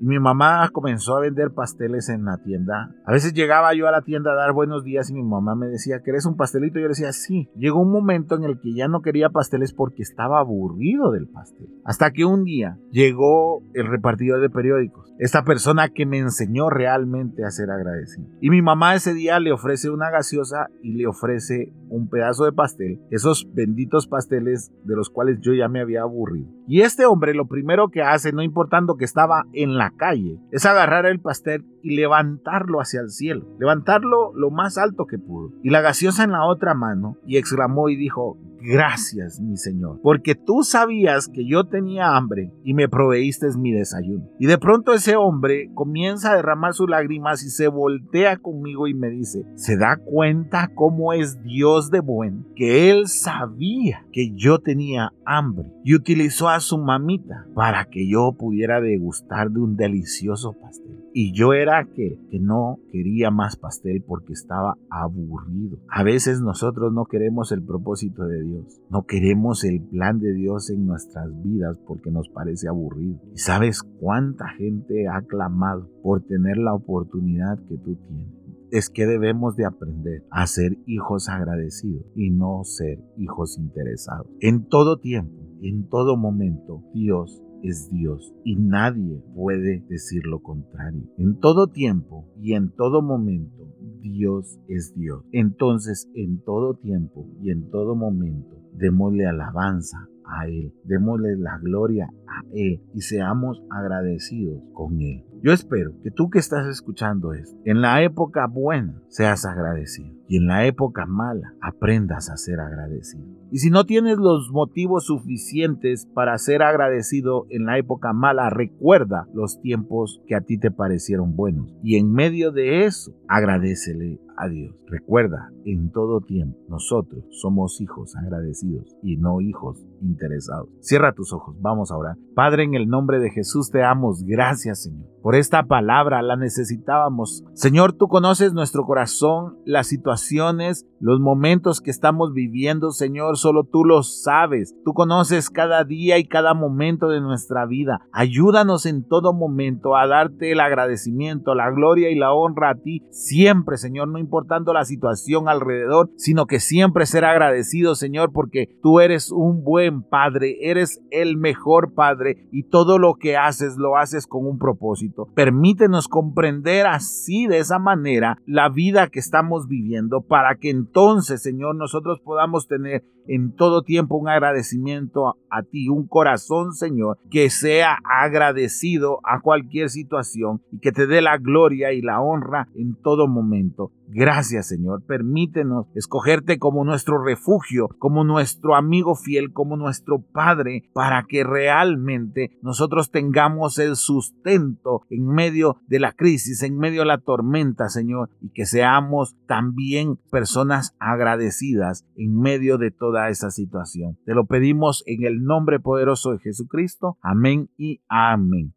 y 0.00 0.06
mi 0.06 0.18
mamá 0.18 0.68
comenzó 0.72 1.16
a 1.16 1.20
vender 1.20 1.50
pasteles 1.50 2.08
en 2.08 2.24
la 2.24 2.38
tienda. 2.38 2.94
A 3.04 3.12
veces 3.12 3.34
llegaba 3.34 3.74
yo 3.74 3.86
a 3.86 3.90
la 3.90 4.00
tienda 4.00 4.32
a 4.32 4.34
dar 4.34 4.52
buenos 4.52 4.82
días 4.82 5.10
y 5.10 5.14
mi 5.14 5.22
mamá 5.22 5.54
me 5.54 5.66
decía, 5.66 6.00
¿querés 6.02 6.24
un 6.24 6.36
pastelito? 6.36 6.78
Yo 6.78 6.84
le 6.84 6.88
decía, 6.88 7.12
sí. 7.12 7.50
Llegó 7.56 7.82
un 7.82 7.92
momento 7.92 8.34
en 8.34 8.44
el 8.44 8.58
que 8.60 8.74
ya 8.74 8.88
no 8.88 9.02
quería 9.02 9.28
pasteles 9.28 9.74
porque 9.74 10.02
estaba 10.02 10.40
aburrido 10.40 11.10
del 11.10 11.28
pastel. 11.28 11.68
Hasta 11.84 12.12
que 12.12 12.24
un 12.24 12.44
día 12.44 12.78
llegó 12.90 13.62
el 13.74 13.86
repartidor 13.88 14.40
de 14.40 14.48
periódicos, 14.48 15.12
esta 15.18 15.44
persona 15.44 15.90
que 15.90 16.06
me 16.06 16.18
enseñó 16.18 16.70
realmente 16.70 17.44
a 17.44 17.50
ser 17.50 17.70
agradecido. 17.70 18.28
Y 18.40 18.48
mi 18.48 18.62
mamá 18.62 18.94
ese 18.94 19.12
día 19.12 19.38
le 19.38 19.52
ofrece 19.52 19.90
una 19.90 20.10
gaseosa 20.10 20.68
y 20.82 20.94
le 20.94 21.06
ofrece 21.06 21.72
un 21.88 22.08
pedazo 22.08 22.44
de 22.44 22.52
pastel, 22.52 23.00
esos 23.10 23.46
benditos 23.52 24.06
pasteles 24.06 24.72
de 24.84 24.96
los 24.96 25.10
cuales 25.10 25.40
yo 25.42 25.52
ya 25.52 25.68
me 25.68 25.80
había 25.80 26.02
aburrido. 26.02 26.48
Y 26.66 26.80
este 26.80 27.04
hombre 27.04 27.34
lo 27.34 27.46
primero 27.46 27.90
que 27.90 28.02
hace, 28.02 28.32
no 28.32 28.42
importando 28.42 28.96
que 28.96 29.04
estaba 29.04 29.41
en 29.52 29.76
la 29.76 29.90
calle, 29.96 30.38
es 30.50 30.66
agarrar 30.66 31.06
el 31.06 31.20
pastel 31.20 31.64
y 31.82 31.96
levantarlo 31.96 32.80
hacia 32.80 33.00
el 33.00 33.10
cielo, 33.10 33.46
levantarlo 33.58 34.32
lo 34.34 34.50
más 34.50 34.78
alto 34.78 35.06
que 35.06 35.18
pudo. 35.18 35.52
Y 35.62 35.70
la 35.70 35.80
gaseosa 35.80 36.24
en 36.24 36.32
la 36.32 36.44
otra 36.44 36.74
mano 36.74 37.16
y 37.26 37.36
exclamó 37.36 37.88
y 37.88 37.96
dijo, 37.96 38.38
gracias 38.62 39.40
mi 39.40 39.56
Señor, 39.56 40.00
porque 40.02 40.34
tú 40.34 40.62
sabías 40.62 41.28
que 41.28 41.46
yo 41.46 41.64
tenía 41.64 42.16
hambre 42.16 42.52
y 42.64 42.74
me 42.74 42.88
proveíste 42.88 43.42
mi 43.58 43.72
desayuno. 43.72 44.28
Y 44.38 44.46
de 44.46 44.58
pronto 44.58 44.92
ese 44.92 45.16
hombre 45.16 45.70
comienza 45.74 46.32
a 46.32 46.36
derramar 46.36 46.74
sus 46.74 46.88
lágrimas 46.88 47.42
y 47.42 47.50
se 47.50 47.68
voltea 47.68 48.36
conmigo 48.36 48.86
y 48.86 48.94
me 48.94 49.10
dice, 49.10 49.44
¿se 49.54 49.76
da 49.76 49.96
cuenta 49.96 50.70
cómo 50.74 51.12
es 51.12 51.42
Dios 51.42 51.90
de 51.90 52.00
buen? 52.00 52.46
Que 52.54 52.90
él 52.90 53.08
sabía 53.08 54.06
que 54.12 54.32
yo 54.34 54.60
tenía 54.60 55.12
hambre 55.24 55.68
y 55.84 55.94
utilizó 55.94 56.48
a 56.48 56.60
su 56.60 56.78
mamita 56.78 57.46
para 57.54 57.86
que 57.86 58.08
yo 58.08 58.32
pudiera 58.38 58.80
degustar 58.80 59.50
de 59.50 59.60
un 59.60 59.76
delicioso 59.76 60.52
pastel. 60.52 60.81
Y 61.14 61.32
yo 61.32 61.52
era 61.52 61.84
que 61.84 62.18
no 62.40 62.78
quería 62.90 63.30
más 63.30 63.56
pastel 63.56 64.02
porque 64.06 64.32
estaba 64.32 64.76
aburrido. 64.90 65.78
A 65.88 66.02
veces 66.02 66.40
nosotros 66.40 66.92
no 66.92 67.04
queremos 67.04 67.52
el 67.52 67.62
propósito 67.62 68.24
de 68.24 68.42
Dios, 68.42 68.80
no 68.90 69.04
queremos 69.04 69.64
el 69.64 69.82
plan 69.82 70.20
de 70.20 70.32
Dios 70.32 70.70
en 70.70 70.86
nuestras 70.86 71.30
vidas 71.42 71.78
porque 71.86 72.10
nos 72.10 72.28
parece 72.28 72.68
aburrido. 72.68 73.20
¿Y 73.34 73.38
sabes 73.38 73.82
cuánta 73.82 74.48
gente 74.56 75.08
ha 75.08 75.22
clamado 75.22 75.88
por 76.02 76.22
tener 76.22 76.56
la 76.56 76.74
oportunidad 76.74 77.58
que 77.68 77.76
tú 77.76 77.96
tienes? 77.96 78.42
es 78.72 78.88
que 78.88 79.06
debemos 79.06 79.54
de 79.54 79.66
aprender 79.66 80.24
a 80.30 80.46
ser 80.46 80.78
hijos 80.86 81.28
agradecidos 81.28 82.06
y 82.16 82.30
no 82.30 82.64
ser 82.64 82.98
hijos 83.18 83.58
interesados. 83.58 84.26
En 84.40 84.66
todo 84.66 84.98
tiempo, 84.98 85.42
en 85.60 85.90
todo 85.90 86.16
momento, 86.16 86.82
Dios 86.94 87.42
es 87.62 87.90
Dios 87.90 88.34
y 88.44 88.56
nadie 88.56 89.22
puede 89.34 89.84
decir 89.88 90.26
lo 90.26 90.42
contrario. 90.42 91.02
En 91.16 91.38
todo 91.38 91.68
tiempo 91.68 92.26
y 92.40 92.54
en 92.54 92.70
todo 92.70 93.02
momento, 93.02 93.68
Dios 94.00 94.58
es 94.68 94.94
Dios. 94.96 95.24
Entonces, 95.32 96.10
en 96.14 96.42
todo 96.42 96.74
tiempo 96.74 97.26
y 97.42 97.50
en 97.50 97.70
todo 97.70 97.94
momento, 97.94 98.56
démosle 98.74 99.26
alabanza 99.26 100.08
a 100.24 100.46
Él, 100.46 100.72
démosle 100.84 101.36
la 101.36 101.58
gloria 101.58 102.12
a 102.32 102.44
Él 102.54 102.82
y 102.94 103.00
seamos 103.02 103.62
agradecidos 103.70 104.62
con 104.72 105.00
Él. 105.00 105.24
Yo 105.42 105.52
espero 105.52 105.92
que 106.02 106.10
tú 106.10 106.30
que 106.30 106.38
estás 106.38 106.66
escuchando 106.68 107.32
esto, 107.32 107.58
en 107.64 107.80
la 107.80 108.02
época 108.02 108.46
buena 108.46 109.02
seas 109.08 109.44
agradecido 109.44 110.14
y 110.28 110.36
en 110.36 110.46
la 110.46 110.66
época 110.66 111.04
mala 111.04 111.52
aprendas 111.60 112.30
a 112.30 112.36
ser 112.36 112.60
agradecido. 112.60 113.26
Y 113.50 113.58
si 113.58 113.68
no 113.68 113.84
tienes 113.84 114.16
los 114.18 114.50
motivos 114.50 115.06
suficientes 115.06 116.06
para 116.14 116.38
ser 116.38 116.62
agradecido 116.62 117.46
en 117.50 117.66
la 117.66 117.76
época 117.76 118.12
mala, 118.12 118.48
recuerda 118.50 119.26
los 119.34 119.60
tiempos 119.60 120.22
que 120.26 120.34
a 120.34 120.40
ti 120.40 120.58
te 120.58 120.70
parecieron 120.70 121.36
buenos 121.36 121.74
y 121.82 121.96
en 121.96 122.12
medio 122.12 122.52
de 122.52 122.86
eso 122.86 123.12
agradecele 123.28 124.20
a 124.36 124.48
Dios. 124.48 124.74
Recuerda, 124.86 125.50
en 125.64 125.90
todo 125.90 126.20
tiempo 126.20 126.58
nosotros 126.68 127.24
somos 127.30 127.80
hijos 127.80 128.16
agradecidos 128.16 128.96
y 129.02 129.16
no 129.16 129.40
hijos 129.40 129.84
interesados. 130.00 130.68
Cierra 130.80 131.12
tus 131.12 131.32
ojos, 131.32 131.56
vamos 131.60 131.90
a 131.90 131.96
orar. 131.96 132.16
Padre, 132.34 132.64
en 132.64 132.74
el 132.74 132.88
nombre 132.88 133.18
de 133.18 133.30
Jesús 133.30 133.70
te 133.70 133.78
damos 133.78 134.24
gracias, 134.24 134.84
Señor. 134.84 135.11
Por 135.22 135.36
esta 135.36 135.62
palabra 135.68 136.20
la 136.20 136.34
necesitábamos. 136.34 137.44
Señor, 137.52 137.92
tú 137.92 138.08
conoces 138.08 138.54
nuestro 138.54 138.84
corazón, 138.84 139.56
las 139.64 139.86
situaciones, 139.86 140.84
los 140.98 141.20
momentos 141.20 141.80
que 141.80 141.92
estamos 141.92 142.32
viviendo, 142.32 142.90
Señor, 142.90 143.36
solo 143.36 143.62
tú 143.62 143.84
lo 143.84 144.02
sabes. 144.02 144.74
Tú 144.84 144.94
conoces 144.94 145.48
cada 145.48 145.84
día 145.84 146.18
y 146.18 146.24
cada 146.24 146.54
momento 146.54 147.08
de 147.08 147.20
nuestra 147.20 147.66
vida. 147.66 148.00
Ayúdanos 148.12 148.84
en 148.84 149.06
todo 149.06 149.32
momento 149.32 149.96
a 149.96 150.08
darte 150.08 150.50
el 150.50 150.58
agradecimiento, 150.58 151.54
la 151.54 151.70
gloria 151.70 152.10
y 152.10 152.16
la 152.16 152.32
honra 152.32 152.70
a 152.70 152.74
ti 152.74 153.04
siempre, 153.10 153.76
Señor, 153.76 154.08
no 154.08 154.18
importando 154.18 154.72
la 154.72 154.84
situación 154.84 155.48
alrededor, 155.48 156.10
sino 156.16 156.46
que 156.46 156.58
siempre 156.58 157.06
ser 157.06 157.24
agradecido, 157.24 157.94
Señor, 157.94 158.32
porque 158.32 158.76
tú 158.82 158.98
eres 158.98 159.30
un 159.30 159.62
buen 159.62 160.02
Padre, 160.02 160.56
eres 160.62 161.00
el 161.10 161.36
mejor 161.36 161.94
Padre 161.94 162.48
y 162.50 162.64
todo 162.64 162.98
lo 162.98 163.14
que 163.14 163.36
haces 163.36 163.76
lo 163.76 163.96
haces 163.96 164.26
con 164.26 164.46
un 164.46 164.58
propósito. 164.58 165.11
Permítenos 165.34 166.08
comprender 166.08 166.86
así, 166.86 167.46
de 167.46 167.58
esa 167.58 167.78
manera, 167.78 168.38
la 168.46 168.68
vida 168.68 169.08
que 169.08 169.18
estamos 169.18 169.68
viviendo 169.68 170.22
para 170.22 170.56
que 170.56 170.70
entonces, 170.70 171.42
Señor, 171.42 171.76
nosotros 171.76 172.20
podamos 172.20 172.66
tener 172.66 173.04
en 173.26 173.54
todo 173.54 173.82
tiempo 173.82 174.16
un 174.16 174.28
agradecimiento 174.28 175.36
a, 175.50 175.62
ti, 175.62 175.88
un 175.88 176.06
corazón, 176.06 176.72
Señor, 176.72 177.18
que 177.30 177.50
sea 177.50 177.98
agradecido 178.04 179.20
a 179.24 179.40
cualquier 179.40 179.90
situación 179.90 180.62
y 180.72 180.78
que 180.78 180.92
te 180.92 181.06
dé 181.06 181.22
la 181.22 181.38
gloria 181.38 181.92
y 181.92 182.00
la 182.00 182.20
honra 182.20 182.68
en 182.74 182.94
todo 182.94 183.28
momento. 183.28 183.92
Gracias, 184.14 184.68
Señor. 184.68 185.02
Permítenos 185.06 185.86
escogerte 185.94 186.58
como 186.58 186.84
nuestro 186.84 187.22
refugio, 187.22 187.88
como 187.98 188.24
nuestro 188.24 188.76
amigo 188.76 189.14
fiel, 189.14 189.52
como 189.54 189.76
nuestro 189.76 190.20
Padre, 190.20 190.84
para 190.92 191.24
que 191.26 191.44
realmente 191.44 192.58
nosotros 192.60 193.10
tengamos 193.10 193.78
el 193.78 193.96
sustento 193.96 195.01
en 195.10 195.26
medio 195.26 195.76
de 195.86 196.00
la 196.00 196.12
crisis, 196.12 196.62
en 196.62 196.76
medio 196.76 197.00
de 197.00 197.06
la 197.06 197.18
tormenta, 197.18 197.88
Señor, 197.88 198.30
y 198.40 198.50
que 198.50 198.66
seamos 198.66 199.36
también 199.46 200.16
personas 200.30 200.94
agradecidas 200.98 202.04
en 202.16 202.38
medio 202.38 202.78
de 202.78 202.90
toda 202.90 203.28
esa 203.28 203.50
situación. 203.50 204.18
Te 204.24 204.34
lo 204.34 204.46
pedimos 204.46 205.02
en 205.06 205.24
el 205.24 205.42
nombre 205.44 205.80
poderoso 205.80 206.32
de 206.32 206.38
Jesucristo. 206.38 207.18
Amén 207.22 207.70
y 207.76 208.00
amén. 208.08 208.74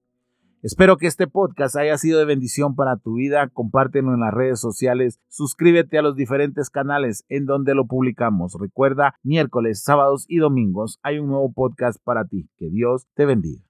Espero 0.65 0.97
que 0.97 1.05
este 1.05 1.27
podcast 1.27 1.75
haya 1.75 1.95
sido 1.95 2.17
de 2.17 2.25
bendición 2.25 2.75
para 2.75 2.97
tu 2.97 3.17
vida. 3.17 3.49
Compártelo 3.49 4.15
en 4.15 4.21
las 4.21 4.33
redes 4.33 4.59
sociales. 4.59 5.19
Suscríbete 5.27 5.99
a 5.99 6.01
los 6.01 6.15
diferentes 6.15 6.71
canales 6.71 7.23
en 7.29 7.45
donde 7.45 7.75
lo 7.75 7.85
publicamos. 7.85 8.57
Recuerda, 8.59 9.13
miércoles, 9.21 9.83
sábados 9.83 10.25
y 10.27 10.37
domingos 10.37 10.99
hay 11.03 11.19
un 11.19 11.27
nuevo 11.27 11.53
podcast 11.53 12.03
para 12.03 12.25
ti. 12.25 12.49
Que 12.57 12.71
Dios 12.71 13.05
te 13.13 13.27
bendiga. 13.27 13.64